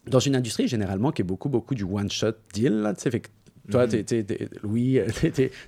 [0.06, 3.20] dans une industrie généralement qui est beaucoup, beaucoup du one-shot deal, là, tu sais, fait
[3.20, 3.28] que
[3.70, 5.06] toi, t'es- t'es- t'es- Louis, euh,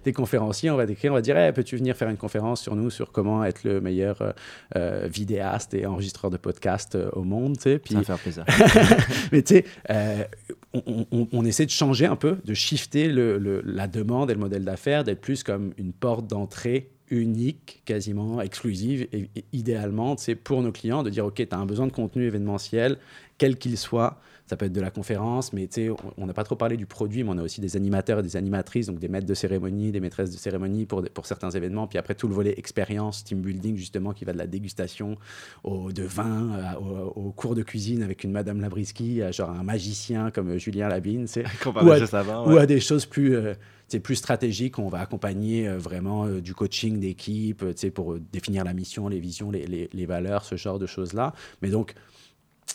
[0.02, 2.74] t'es- conférencier, on va t'écrire, on va dire, Hey, peux-tu venir faire une conférence sur
[2.74, 4.32] nous, sur comment être le meilleur euh,
[4.74, 8.44] euh, vidéaste et enregistreur de podcast euh, au monde, puis Ça va faire plaisir.
[9.32, 10.24] mais tu sais, euh,
[10.72, 14.34] on, on- on essaie de changer un peu, de shifter le- le- la demande et
[14.34, 20.16] le modèle d'affaires, d'être plus comme une porte d'entrée unique, quasiment exclusive, et, et idéalement,
[20.16, 22.96] sais, pour nos clients, de dire, OK, tu as un besoin de contenu événementiel,
[23.38, 26.44] quel qu'il soit, ça peut être de la conférence, mais tu sais, on- n'a pas
[26.44, 29.08] trop parlé du produit, mais on a aussi des animateurs et des animatrices, donc des
[29.08, 32.34] maîtres de cérémonie, des maîtresses de cérémonie pour, pour certains événements, puis après tout le
[32.34, 35.16] volet expérience, team building, justement, qui va de la dégustation
[35.64, 39.62] au, de vin, au, au cours de cuisine avec une Madame Labriski, à genre un
[39.62, 42.46] magicien comme Julien Labine, tu sais Qu'on Ou à- juste avant.
[42.46, 42.60] ou ouais.
[42.60, 43.54] à des choses plus, euh,
[43.88, 44.78] sais, plus stratégiques.
[44.78, 48.62] On va accompagner euh, vraiment euh, du coaching d'équipe euh, tu sais, pour euh, définir
[48.64, 51.32] la mission, les visions, les, les- les valeurs, ce genre de choses-là.
[51.62, 51.94] Mais donc,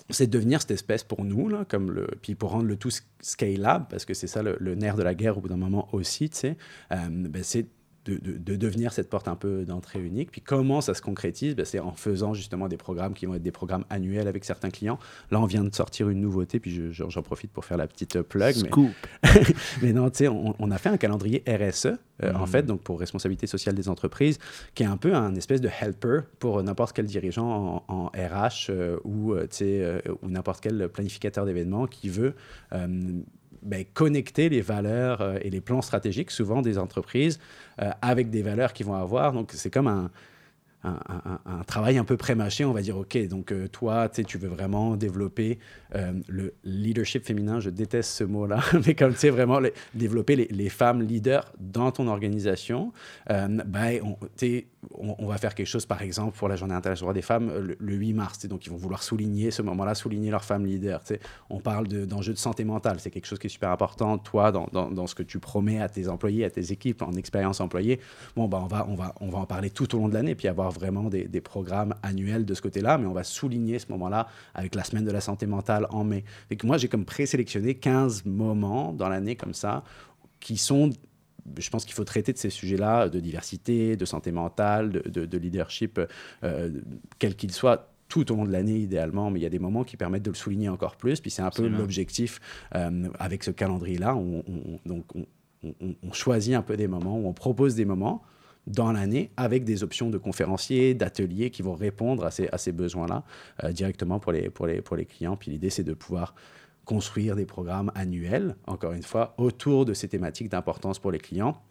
[0.10, 2.90] c'est de devenir cette espèce pour nous, là, comme le, puis pour rendre le tout
[2.90, 5.58] sc- scalable, parce que c'est ça le, le nerf de la guerre au bout d'un
[5.58, 6.58] moment aussi, tu sais,
[6.92, 7.68] euh, ben, c'est
[8.10, 10.32] de, de- de devenir cette porte un peu d'entrée unique.
[10.32, 11.56] Puis comment ça se concrétise?
[11.56, 14.70] Ben, C'est en faisant justement des programmes qui vont être des programmes annuels avec certains
[14.70, 15.00] clients.
[15.32, 17.88] Là, on vient de sortir une nouveauté, puis je- je- j'en profite pour faire la
[17.88, 18.56] petite euh, plug.
[18.62, 18.92] mais- Scoop.
[19.82, 21.86] mais non, tu sais, on, on a fait un calendrier RSE,
[22.24, 22.48] euh, en Mhm.
[22.48, 24.38] fait, donc pour responsabilité sociale des entreprises,
[24.76, 28.70] qui est un peu un espèce de helper pour n'importe quel dirigeant en, en RH
[28.70, 32.34] euh, ou, euh, euh, ou n'importe quel planificateur d'événements qui veut
[32.74, 32.88] euh,
[33.62, 37.69] ben, connecter les valeurs euh, et les plans stratégiques, souvent des entreprises, euh,
[38.02, 39.34] avec des valeurs qu'ils vont avoir.
[39.34, 40.10] Donc, c'est comme un,
[40.84, 44.96] un, travail un peu pré-mâché, on va dire, OK, donc euh, toi, tu veux vraiment
[44.96, 45.60] développer
[45.96, 49.60] euh, le leadership féminin, je déteste ce mot-là, mais comme tu sais, vraiment
[49.94, 52.94] développer les, femmes leaders dans ton organisation,
[53.30, 54.00] euh, ben,
[54.94, 57.96] on, va faire quelque chose, par exemple, pour la Journée internationale des femmes, le, le
[57.96, 61.02] 8 mars, donc ils vont vouloir souligner ce moment-là, souligner leurs femmes leaders.
[61.50, 64.52] On parle de- d'enjeux de, santé mentale, c'est quelque chose qui est super important, toi,
[64.52, 68.00] dans ce que tu promets à tes employés, à tes équipes, en expérience employée.
[68.36, 70.36] Bon, ben, on, va, on, va, on va en parler tout au long de l'année,
[70.36, 73.88] puis avoir vraiment des, des programmes annuels de ce côté-là, mais on va souligner ce
[73.92, 76.24] moment-là avec la semaine de la santé mentale en mai.
[76.50, 79.84] Fait que moi, j'ai comme présélectionné 15 moments dans l'année comme ça
[80.40, 80.90] qui sont
[81.58, 85.26] je pense qu'il faut traiter de ces sujets-là, de diversité, de santé mentale, de, de-
[85.26, 86.00] de leadership,
[86.44, 86.70] euh,
[87.18, 89.84] quel qu'il soit, tout au long de l'année idéalement, mais il y a des moments
[89.84, 91.22] qui permettent de le souligner encore plus.
[91.22, 92.40] Puis c'est un peu l'objectif
[92.76, 94.16] euh, avec ce calendrier-là.
[94.16, 95.26] On, on- donc on,
[95.64, 98.22] on- on choisit un peu des moments, où on propose des moments
[98.68, 102.72] dans l'année avec des options de conférenciers, d'ateliers qui vont répondre à ces, à ces
[102.72, 103.24] besoins-là
[103.64, 105.36] euh, directement pour les, pour, les, pour les clients.
[105.38, 106.36] Puis l'idée, c'est de pouvoir
[106.86, 111.62] construire des programmes annuels, encore une fois, autour de ces thématiques d'importance pour les clients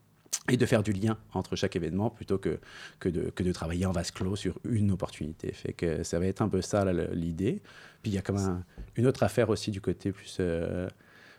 [0.50, 2.58] et de faire du lien entre chaque événement plutôt que,
[3.00, 5.52] que, de, que de travailler en vase clos sur une opportunité.
[5.52, 7.60] Fait que ça va être un peu ça l'idée.
[8.02, 8.64] Puis il y a comme un-
[8.96, 10.88] une autre affaire aussi du côté plus, euh,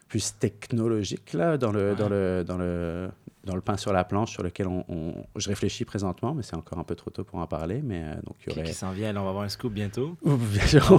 [0.10, 3.10] plus technologique là, dans, le, dans, le, dans, le,
[3.46, 6.56] dans le pain sur la planche sur lequel on, on- je réfléchis présentement, mais c'est
[6.58, 7.82] encore un peu trop tôt pour en parler.
[7.82, 8.68] Mais euh, donc il y Qui, aurait...
[8.70, 10.18] qui s'en vient, là, on va avoir un scoop bientôt.
[10.26, 10.92] Bien sûr,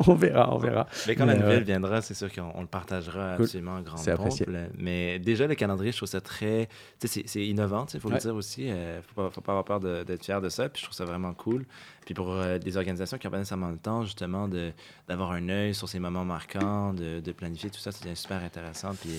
[0.08, 0.86] on verra, on verra.
[1.06, 1.64] Mais quand Mais, la nouvelle ouais.
[1.64, 3.44] viendra, c'est sûr qu'on on le partagera Cool.
[3.44, 4.44] absolument en grande C'est apprécié.
[4.46, 4.56] pompe.
[4.76, 6.68] Mais déjà, le calendrier, je trouve ça très...
[7.00, 8.14] Tu sais, c'est- innovant, il faut Ouais.
[8.16, 8.64] le dire aussi.
[8.66, 10.68] Il ne faut pas, faut pas avoir peur de- d'être fier de ça.
[10.68, 11.64] Puis je trouve ça vraiment cool.
[12.04, 14.72] Puis pour euh, des organisations qui n'ont pas nécessairement le temps, justement, de-
[15.08, 18.94] d'avoir un œil sur ces moments marquants, de, de planifier tout ça, c'est super intéressant.
[19.00, 19.10] Puis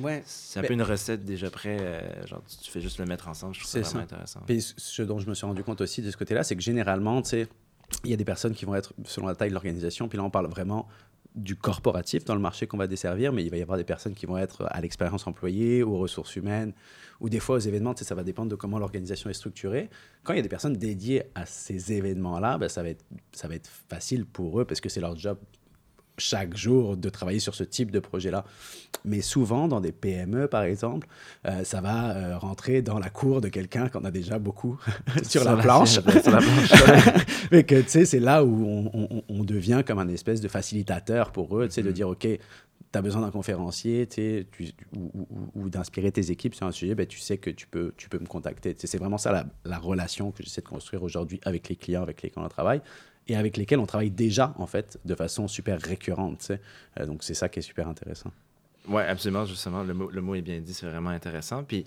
[0.00, 1.80] Ouais, c'est un Ben- peu une recette déjà prête.
[2.02, 3.54] Euh, genre, tu, tu fais juste le mettre ensemble.
[3.54, 4.02] Je trouve ça vraiment ça.
[4.02, 4.40] intéressant.
[4.46, 7.22] Puis ce- dont je me suis rendu compte aussi de ce côté-là, c'est que généralement,
[7.22, 7.48] tu sais,
[8.04, 10.24] il y a des personnes qui vont être selon la taille de l'organisation, puis là,
[10.24, 10.88] on parle vraiment
[11.34, 14.14] du corporatif dans le marché qu'on va desservir, mais il va y avoir des personnes
[14.14, 16.74] qui vont être à l'expérience employée, aux ressources humaines,
[17.20, 19.88] ou des fois aux événements, tu sais, ça va dépendre de comment l'organisation est structurée.
[20.24, 23.48] Quand il y a des personnes dédiées à ces événements-là, ben, ça, va être, ça
[23.48, 25.38] va être facile pour eux parce que c'est leur job
[26.18, 28.44] chaque jour de travailler sur ce type de projet-là.
[29.04, 31.08] Mais souvent, dans des PME, par exemple,
[31.46, 34.78] euh, ça va euh, rentrer dans la cour de quelqu'un qu'on a déjà beaucoup
[35.22, 35.90] sur, la planche.
[36.22, 36.72] sur la planche.
[37.52, 40.48] Mais que, tu sais, c'est là où on, on, on, devient comme un espèce de
[40.48, 41.94] facilitateur pour eux, tu sais, de mm-hmm.
[41.94, 44.46] dire, OK, tu as besoin d'un conférencier tu,
[44.94, 47.92] ou, ou, ou d'inspirer tes équipes sur un sujet, ben, tu sais que tu peux,
[47.96, 48.74] tu peux me contacter.
[48.78, 52.22] C'est vraiment ça la, la relation que j'essaie de construire aujourd'hui avec les clients avec
[52.22, 52.82] lesquels on travaille
[53.28, 56.52] et avec lesquels on travaille déjà, en fait, de façon super récurrente.
[56.98, 58.30] Euh, donc, c'est ça qui est super intéressant.
[58.88, 59.82] Oui, absolument, justement.
[59.82, 61.62] Le mot, le mot est bien dit, c'est vraiment intéressant.
[61.62, 61.84] Puis,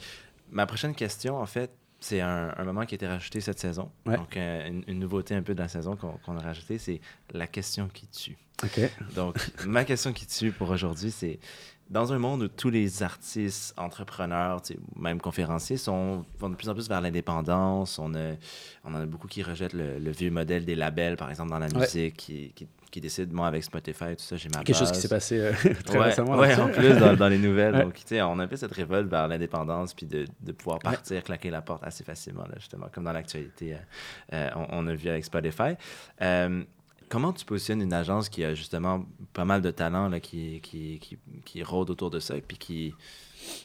[0.52, 3.92] ma prochaine question, en fait, c'est un, un, moment qui a été rajouté cette saison.
[4.06, 4.16] Ouais.
[4.16, 7.02] Donc, euh, une, une, nouveauté un peu de la saison qu'on qu a rajouté, c'est
[7.34, 8.38] la question qui tue.
[8.64, 8.80] OK.
[9.16, 11.40] Donc, ma question qui tue pour aujourd'hui, c'est
[11.90, 14.62] dans un monde où tous les artistes, entrepreneurs,
[14.96, 18.34] même conférenciers sont, vont de plus en plus vers l'indépendance, on, a,
[18.84, 21.60] on en a beaucoup qui rejettent le, le, vieux modèle des labels, par exemple, dans
[21.60, 24.92] la musique, qui, qui, qui, décident, moi, avec Spotify, tout ça, j'ai ma Quelque chose
[24.92, 25.52] qui s'est passé euh,
[25.86, 26.40] très ouais, récemment.
[26.40, 27.80] Oui, en plus, dans, dans les nouvelles.
[27.80, 31.52] Donc, on a un peu cette révolte vers l'indépendance, puis de, de, pouvoir partir, claquer
[31.52, 33.78] la porte assez facilement, là, justement, comme dans l'actualité, euh,
[34.34, 35.76] euh, on, on, a vu avec Spotify.
[36.22, 36.64] Euh,
[37.10, 41.00] Comment tu positionnes une agence qui a justement pas mal de talents là, qui, qui,
[41.00, 42.94] qui, qui rôde autour de ça et puis qui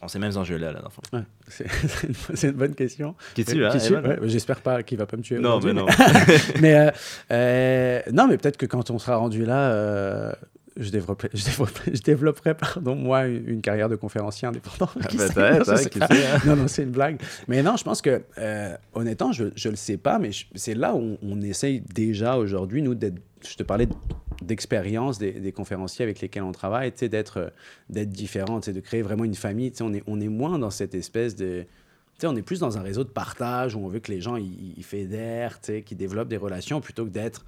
[0.02, 1.02] ont ces mêmes enjeux-là, là, dans le fond?
[1.12, 3.14] Ouais, c'est une bonne question.
[3.34, 3.72] Qui tue, hein?
[3.72, 5.38] Ouais, J'espère pas qu'il va pas me tuer.
[5.38, 5.86] Non, mais non.
[6.60, 6.90] mais, euh,
[7.32, 10.32] euh, non, mais peut-être que quand on sera rendu là, euh,
[10.76, 14.90] je développerai, je développerai, je développerai pardon, moi, une, carrière de conférencier indépendant.
[15.00, 16.38] Ah, Peut-être, hein, hein.
[16.46, 17.20] Non, non, c'est une blague.
[17.48, 20.94] Mais non, je pense que, euh, honnêtement, je ne le sais pas, mais c'est là
[20.94, 23.20] où on, on essaye déjà aujourd'hui, nous, d'être.
[23.42, 23.88] Je te parlais
[24.42, 27.52] d'expérience des, conférenciers avec lesquels on travaille, d'être
[27.88, 29.72] différent, de créer vraiment une famille.
[29.80, 31.66] On est, est moins dans cette espèce de.
[32.24, 34.84] on est plus dans un réseau de partage où on veut que les gens ils,
[34.84, 37.44] fédèrent, qu'ils développent des relations plutôt que d'être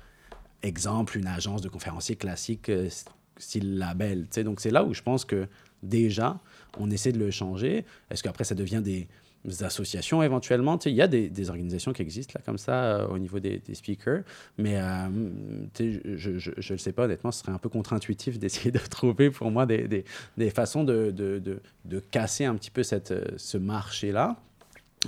[0.63, 2.89] exemple, une agence de conférenciers classique euh,
[3.37, 4.27] style label.
[4.45, 5.49] Donc, c'est là où je pense que
[5.83, 6.39] déjà,
[6.79, 7.85] on essaie de le changer.
[8.11, 9.09] Est-ce qu'après, ça devient des
[9.61, 13.19] associations éventuellement Il y a des, des, organisations qui existent là, comme ça euh, au
[13.19, 14.23] niveau des, des, speakers,
[14.59, 15.09] mais euh,
[16.17, 19.67] je ne sais pas, honnêtement, ce serait un peu contre-intuitif d'essayer de trouver pour moi
[19.67, 20.05] des,
[20.37, 24.37] des façons de, de, de, de, casser un petit peu cette, ce marché-là.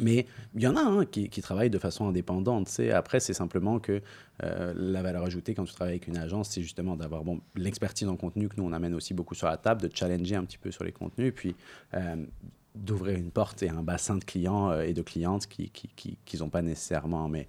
[0.00, 2.66] Mais il y en a hein, qui, qui, travaillent de façon indépendante.
[2.66, 2.90] T'sais.
[2.90, 4.00] Après, c'est simplement que
[4.42, 8.08] euh, la valeur ajoutée quand tu travailles avec une agence, c'est justement d'avoir bon, l'expertise
[8.08, 10.58] en contenu que nous, on amène aussi beaucoup sur la table, de challenger un petit
[10.58, 11.54] peu sur les contenus, puis
[11.94, 12.16] euh,
[12.74, 16.38] d'ouvrir une porte et un bassin de clients euh, et de clientes qu'ils qui, qui,
[16.38, 17.28] n'ont pas nécessairement.
[17.28, 17.46] Mais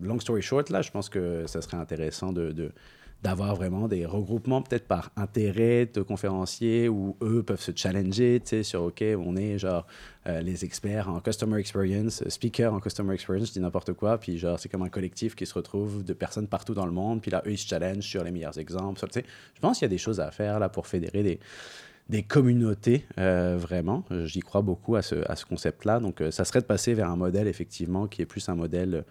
[0.00, 2.72] long story short, là, je pense que ça serait intéressant de,
[3.22, 8.84] d'avoir vraiment des regroupements peut-être par intérêt de conférenciers où eux peuvent se challenger, sur
[8.84, 9.84] OK, on est genre
[10.28, 14.38] euh, les experts en customer experience, speaker en customer experience, je dis n'importe quoi, puis
[14.38, 17.32] genre c'est comme un collectif qui se retrouve de personnes partout dans le monde, puis
[17.32, 19.24] là eux ils se challengent sur les meilleurs exemples, tu sais.
[19.56, 21.40] Je pense qu'il y a des choses à faire là pour fédérer des
[22.08, 24.04] des communautés, euh, vraiment.
[24.24, 26.00] J'y crois beaucoup à ce, à ce concept-là.
[26.00, 29.04] Donc, euh, ça serait de passer vers un modèle, effectivement, qui est plus un modèle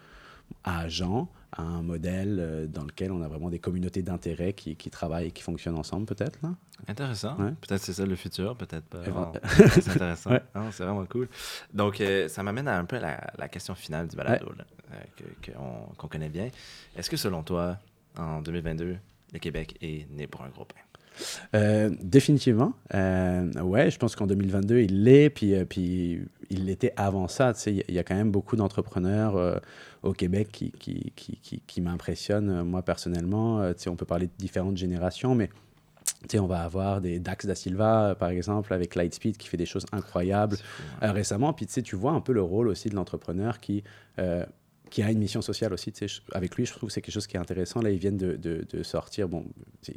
[0.64, 4.90] agent, à un modèle euh, dans lequel on a vraiment des communautés d'intérêt qui, qui,
[4.90, 6.38] travaillent et qui fonctionnent ensemble, peut-être.
[6.42, 6.50] Là.
[6.86, 7.36] Intéressant.
[7.38, 7.52] Ouais.
[7.60, 9.00] Peut-être c'est ça le futur, peut-être pas.
[9.08, 10.30] Bon, c'est intéressant.
[10.30, 10.42] ouais.
[10.72, 11.28] c'est vraiment cool.
[11.72, 14.64] Donc, euh, ça m'amène à un peu la, la, question finale du balado, ouais.
[14.92, 16.48] euh, qu'on qu connaît bien.
[16.96, 17.78] Est-ce que selon toi,
[18.16, 18.96] en 2022,
[19.32, 20.80] le Québec est né pour un gros pain?
[21.54, 22.72] Euh, définitivement.
[22.94, 27.52] Euh, ouais, je pense qu'en 2022, il l'est, puis, euh, puis il l'était avant ça.
[27.54, 29.60] Tu sais, il y a quand même beaucoup d'entrepreneurs
[30.02, 33.72] au Québec qui, qui, qui, qui, qui m'impressionnent, moi, personnellement.
[33.74, 35.48] tu sais, on peut parler de différentes générations, mais
[36.22, 39.56] tu sais, on va avoir des Dax da Silva, par exemple, avec Lightspeed, qui fait
[39.56, 40.62] des choses incroyables fou,
[41.02, 41.10] ouais.
[41.10, 41.52] récemment.
[41.52, 43.84] Puis, tu sais, tu vois un peu le rôle aussi de l'entrepreneur qui
[44.90, 45.92] qui a une mission sociale aussi.
[46.32, 47.80] Avec lui, je trouve que c'est quelque chose qui est intéressant.
[47.80, 49.44] Là, ils viennent de, sortir, bon,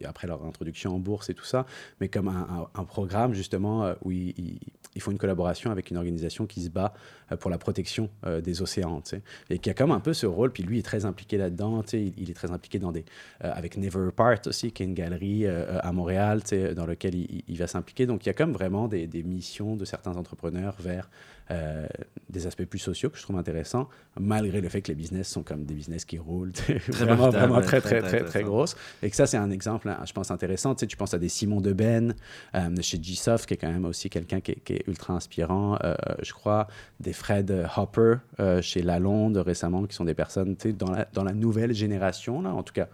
[0.03, 1.65] après leur introduction en bourse et tout ça,
[1.99, 4.59] mais comme un, programme justement où ils,
[4.95, 6.93] ils, font une collaboration avec une organisation qui se bat
[7.39, 10.25] pour la protection euh, des océans, tu sais, et qui a comme un peu ce
[10.25, 10.51] rôle.
[10.51, 11.83] Puis lui est très impliqué là-dedans.
[11.93, 13.05] Il, est très impliqué dans des,
[13.43, 16.41] euh, avec Never Apart aussi, qui est une galerie euh, à Montréal,
[16.75, 18.05] dans laquelle il, va s'impliquer.
[18.05, 21.09] Donc il y a comme vraiment des, missions de certains entrepreneurs vers
[21.51, 21.87] euh,
[22.29, 23.89] des aspects plus sociaux que je trouve intéressants,
[24.19, 26.51] malgré le fait que les business sont comme des business qui roulent
[26.89, 28.75] vraiment, vraiment très, très, très, très, grosses.
[29.01, 30.75] Et que ça, c'est un exemple, hein, je pense, intéressant.
[30.75, 32.15] Tu, sais, tu penses à des Simon Deben
[32.55, 35.95] euh, de chez Gsoft, qui est quand même aussi quelqu'un qui, est ultra inspirant, euh,
[36.21, 36.67] je crois,
[36.99, 41.07] des Fred Hopper euh, chez Lalonde récemment, qui sont des personnes tu sais, dans, la,
[41.13, 42.87] dans la nouvelle génération, là, en tout cas,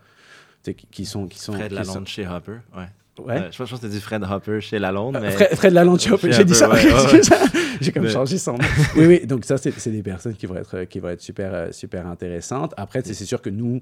[0.91, 1.53] qui, sont, qui sont...
[1.53, 2.87] Fred Lalonde chez Hopper, ouais.
[3.19, 3.33] Ouais.
[3.33, 5.17] Euh, je pense que tu as dit Fred Hopper chez Lalonde.
[5.21, 5.31] Mais...
[5.31, 6.69] Fred, Fred Lalonde chez Hopper, j'ai dit ça.
[6.69, 7.21] Ouais, ouais.
[7.81, 8.09] j'ai comme mais...
[8.09, 8.59] changé son nom.
[8.95, 12.07] oui, oui, donc ça, c'est des personnes qui vont être, qui vont être super, super
[12.07, 12.73] intéressantes.
[12.77, 13.81] Après, c'est sûr que nous,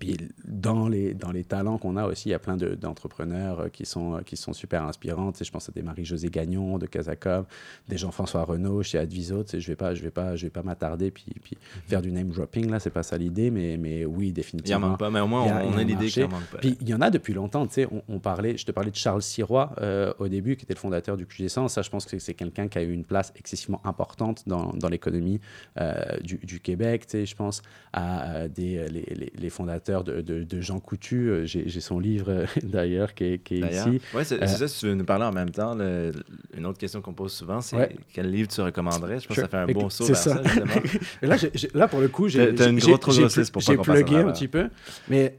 [0.00, 3.60] puis dans les, dans les talents qu'on a aussi, il y a plein de- d'entrepreneurs
[3.60, 5.30] euh, qui, sont, euh, qui sont super inspirants.
[5.32, 7.44] Tu sais, je pense à des Marie-Josée Gagnon de Casacom,
[7.88, 9.44] des Jean-François Renaud chez Adviso.
[9.44, 11.56] Tu sais, je ne vais pas, je vais pas, je vais pas m'attarder puis, puis
[11.86, 14.22] faire du name dropping, là, c'est pas ça l'idée, mais, mais oui, Mhm.
[14.26, 14.88] Il en définitivement.
[14.88, 16.58] manque pas, mais au moins, Il y a- on, a l'idée qu'il en manque pas.
[16.58, 18.90] Puis il y en a depuis longtemps, tu sais, on, on parlait, je te parlais
[18.90, 21.68] de Charles Sirois euh, au début, qui était le fondateur du QG100.
[21.68, 24.88] Ça, je pense que c'est quelqu'un qui a eu une place excessivement importante dans, dans
[24.88, 25.40] l'économie
[25.80, 27.06] euh, du, du Québec.
[27.06, 27.62] Tu sais, je pense
[27.92, 31.28] à euh, des, les, les- les fondateurs de, de, de Jean Coutu.
[31.30, 34.00] Euh, J'ai son livre euh, d'ailleurs qui est, qui est D'ailleurs, ici.
[34.14, 36.12] ouais, c'est Euh, ça, si tu veux nous parler en même temps, le-
[36.56, 37.96] une autre question qu'on pose souvent, c'est Ouais.
[38.12, 39.20] quel livre tu recommanderais?
[39.20, 39.44] Je pense Sure.
[39.44, 40.42] que ça fait un bon saut c'est vers ça, ça.
[40.42, 40.82] justement.
[41.22, 44.68] Là, j'ai- j'ai- là, pour le coup, j'ai plugué un petit peu.
[45.08, 45.36] Mais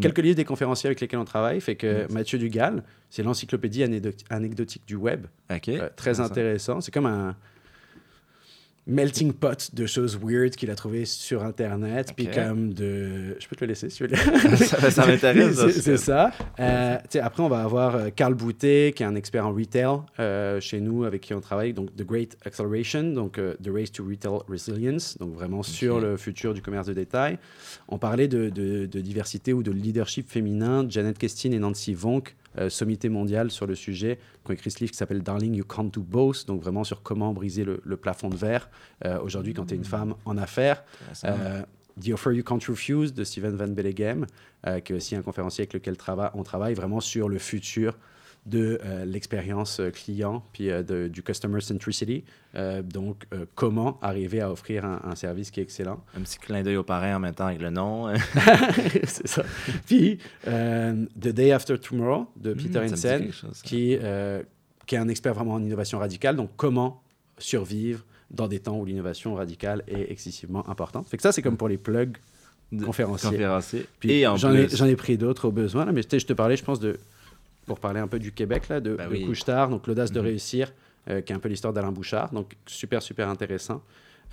[0.00, 4.24] quelques livres des conférenciers avec lesquels on travaille fait que Mathieu Dugal, c'est l'encyclopédie anecdoti-
[4.30, 5.26] anecdotique du web.
[5.52, 5.68] OK.
[5.68, 6.80] Euh, très intéressant.
[6.80, 7.34] C'est comme un
[8.86, 12.12] melting pot de choses weird qu'il a trouvé sur Internet.
[12.16, 13.36] Puis comme de...
[13.38, 14.16] Je peux te le laisser si tu veux.
[14.56, 15.54] ça ça m'intéresse.
[15.56, 15.80] C'est- ça.
[15.82, 16.32] C'est ça.
[16.58, 20.60] Euh, après, on va avoir euh, Carl Boutet, qui est un expert en retail euh,
[20.60, 21.72] chez nous, avec qui on travaille.
[21.72, 26.16] Donc, The Great Acceleration, donc euh, The Race to Retail Resilience, donc vraiment sur le
[26.16, 27.38] futur du commerce de détail.
[27.88, 30.86] On parlait de, de- de diversité ou de leadership féminin.
[30.88, 34.78] Janet Kestin et Nancy Vonk, euh, sommité mondiale sur le sujet, qui ont écrit ce
[34.80, 37.96] livre qui s'appelle Darling, You Can't Do Both, donc vraiment sur comment briser le, le
[37.96, 38.68] plafond de verre
[39.04, 40.82] euh, aujourd'hui quand tu es une femme en affaires.
[41.24, 41.62] Euh,
[42.00, 44.24] The Offer You Can't Refuse de Steven Van Belleghem,
[44.84, 47.98] qui est aussi un conférencier avec lequel trava- on travaille vraiment sur le futur
[48.46, 52.24] de euh, l'expérience euh, client, puis euh, de- du customer centricity.
[52.84, 56.02] Donc, comment arriver à offrir un, un service qui est excellent?
[56.16, 58.12] Un petit clin d'œil au parrain en même temps avec le nom.
[59.06, 59.44] C'est ça.
[59.86, 63.62] Puis, The Day After Tomorrow de Peter Hmm, chose, ça.
[63.62, 63.98] qui,
[64.86, 66.34] qui est un expert vraiment en innovation radicale.
[66.34, 67.02] Donc, comment
[67.38, 71.08] survivre dans des temps où l'innovation radicale est excessivement importante?
[71.08, 72.16] Fait que ça, c'est comme pour les plugs
[72.84, 73.30] conférenciers.
[73.30, 73.86] conférencier.
[74.00, 76.08] Puis Et en j'en ai, plus, j'en ai pris d'autres au besoin, là, mais je
[76.26, 76.98] te parlais, je pense, de,
[77.70, 79.24] pour parler un peu du Québec, là, de, de oui.
[79.26, 80.26] Couche-Tard, donc l'audace de Mhm.
[80.26, 80.72] réussir,
[81.08, 83.80] euh, qui est un peu l'histoire d'Alain Bouchard, donc super, super intéressant.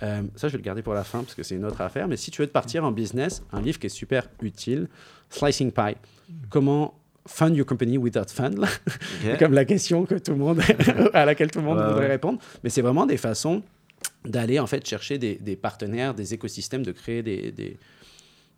[0.02, 2.08] Euh, ça, je vais le garder pour la fin, parce que c'est une autre affaire,
[2.08, 4.88] mais si tu veux te partir en business, un livre qui est super utile,
[5.30, 5.94] Slicing Pie,
[6.50, 6.94] comment
[7.26, 8.66] fund your company without fun, là?
[8.86, 8.92] ok.
[9.22, 10.60] C'est comme la question que tout le monde
[11.14, 12.40] à laquelle tout le monde Ouais, voudrait répondre.
[12.64, 13.62] Mais c'est vraiment des façons
[14.24, 17.76] d'aller en fait chercher des, des partenaires, des écosystèmes, de créer des, des,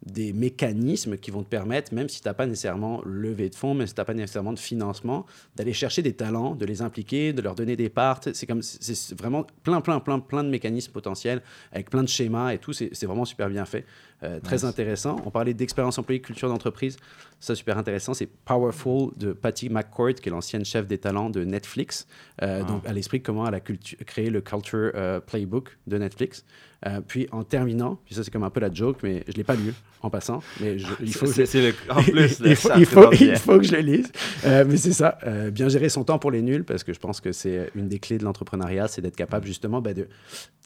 [0.05, 3.75] des mécanismes qui vont te permettre, même si tu n'as pas nécessairement levé de fonds,
[3.75, 5.27] même si tu n'as pas nécessairement de financement,
[5.57, 8.21] d'aller chercher des talents, de les impliquer, de leur donner des parts.
[8.33, 11.43] C'est comme c'est vraiment plein, plein, plein, plein de mécanismes potentiels
[11.73, 12.73] avec plein de schémas et tout.
[12.73, 13.85] C'est vraiment super bien fait,
[14.23, 14.65] Euh, très Nice.
[14.65, 15.17] intéressant.
[15.25, 16.97] On parlait d'expérience employée, culture d'entreprise.
[17.41, 18.13] Ça, super intéressant.
[18.13, 22.07] C'est Powerful de Patty McCourt, qui est l'ancienne chef des talents de Netflix.
[22.43, 22.67] Euh, Wow.
[22.67, 26.45] Donc, à l'esprit, comment elle a créé le Culture euh, Playbook de Netflix.
[26.87, 29.37] Euh, puis, en terminant, puis ça, c'est comme un peu la joke, mais je ne
[29.37, 30.43] l'ai pas lu en passant.
[30.61, 31.27] Mais je- il faut.
[31.27, 31.75] C'est c'est le.
[31.91, 34.11] En plus, il, faut, il, faut, il que je le lise.
[34.47, 36.99] Euh, mais c'est ça, euh, bien gérer son temps pour les nuls, parce que je
[36.99, 40.09] pense que c'est une des clés de l'entrepreneuriat, c'est d'être capable justement bah, de-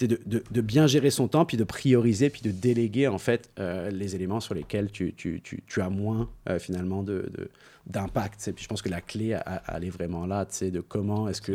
[0.00, 4.14] de bien gérer son temps, puis de prioriser, puis de déléguer en fait euh, les
[4.14, 7.50] éléments sur lesquels tu, tu, tu, tu as moins euh, finalement de, de-
[7.86, 8.40] d'impact.
[8.40, 8.52] sais.
[8.52, 9.38] Puis je pense que la clé,
[9.72, 11.52] elle est vraiment là, tu sais, de comment est-ce que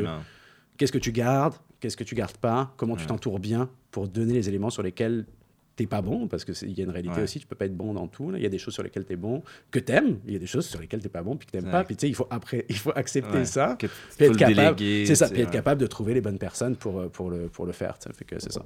[0.77, 4.33] qu'est-ce que tu gardes, qu'est-ce que tu gardes pas, comment tu t'entoures bien pour donner
[4.33, 5.25] les éléments sur lesquels
[5.79, 7.23] t'es pas bon, parce qu'il y a une réalité Ouais.
[7.23, 8.31] aussi, tu peux pas être bon dans tout.
[8.35, 10.39] Il y a des choses sur lesquelles tu es bon, que t'aimes, il y a
[10.39, 11.71] des choses sur lesquelles t'es pas bon, puis que t'aimes Ouais.
[11.71, 11.83] pas.
[11.83, 13.87] Puis tu sais, il faut, après, il faut accepter ça, puis
[14.19, 17.07] être le capable, déléguer, ça, puis être capable de trouver les bonnes personnes pour, euh,
[17.09, 17.95] pour, le, pour le faire.
[17.99, 18.11] sais.
[18.13, 18.65] Fait que c'est ça.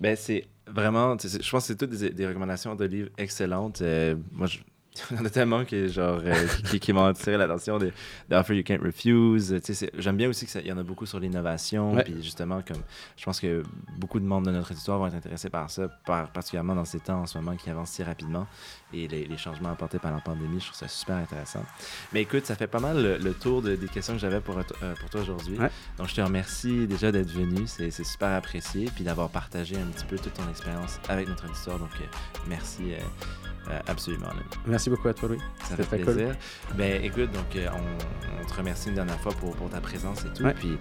[0.00, 1.16] Ben, c'est vraiment.
[1.18, 3.80] Je pense que c'est toutes des, des recommandations de livres excellentes.
[3.82, 4.58] Euh, moi, je.
[5.10, 7.92] Il y en a tellement que, genre, euh, qui, qui m'ont attiré l'attention des
[8.28, 9.60] des Offer You Can't Refuse.
[9.98, 11.96] J'aime bien aussi qu'il y en a beaucoup sur l'innovation.
[12.04, 12.80] Puis justement, comme
[13.16, 13.64] je pense que
[13.98, 17.00] beaucoup de membres de notre histoire vont être intéressés par ça, par- particulièrement dans ces
[17.00, 18.46] temps en ce moment qui avancent si rapidement.
[18.92, 21.64] Et les, les changements apportés par la pandémie, je trouve ça super intéressant.
[22.12, 24.56] Mais écoute, ça fait pas mal le, le tour de- des questions que j'avais pour,
[24.56, 25.58] euh, pour toi aujourd'hui.
[25.58, 25.70] Ouais.
[25.98, 27.66] Donc, je te remercie déjà d'être venu.
[27.66, 28.88] C'est super apprécié.
[28.94, 31.80] Puis d'avoir partagé un petit peu toute ton expérience avec notre auditoire.
[31.80, 32.04] Donc, euh,
[32.46, 34.28] merci euh, absolument.
[34.28, 34.42] là.
[34.66, 35.38] Merci beaucoup à toi, Louis.
[35.64, 36.14] Ça fait très cool.
[36.14, 36.36] plaisir.
[36.76, 40.24] Ben, écoute, donc, euh, on, on te remercie une dernière fois pour, pour ta présence
[40.24, 40.44] et tout.
[40.44, 40.54] Ouais.
[40.54, 40.76] Puis,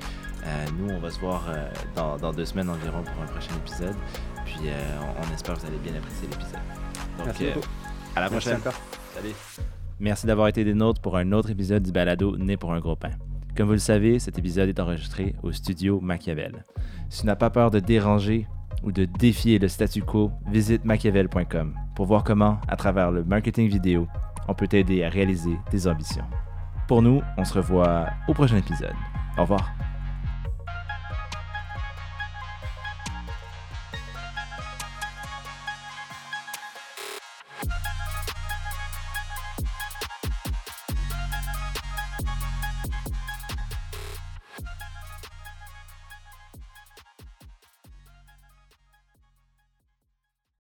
[0.45, 3.53] euh, nous, on va se voir euh, dans, dans deux semaines environ pour un prochain
[3.65, 3.95] épisode.
[4.45, 6.59] Puis, euh, on, on espère que vous allez bien apprécier l'épisode.
[7.17, 7.67] Donc, Merci euh, beaucoup.
[8.15, 8.61] à la Merci prochaine.
[8.61, 8.81] encore.
[9.15, 9.33] Salut.
[9.99, 12.95] Merci d'avoir été des nôtres pour un autre épisode du balado Né pour un gros
[12.95, 13.11] pain.
[13.55, 16.63] Comme vous le savez, cet épisode est enregistré au studio Machiavel.
[17.09, 18.47] Si tu n'as pas peur de déranger
[18.83, 23.69] ou de défier le statu quo, visite machiavel.com pour voir comment, à travers le marketing
[23.69, 24.07] vidéo,
[24.47, 26.25] on peut t'aider à réaliser tes ambitions.
[26.87, 28.95] Pour nous, on se revoit au prochain épisode.
[29.37, 29.71] Au revoir.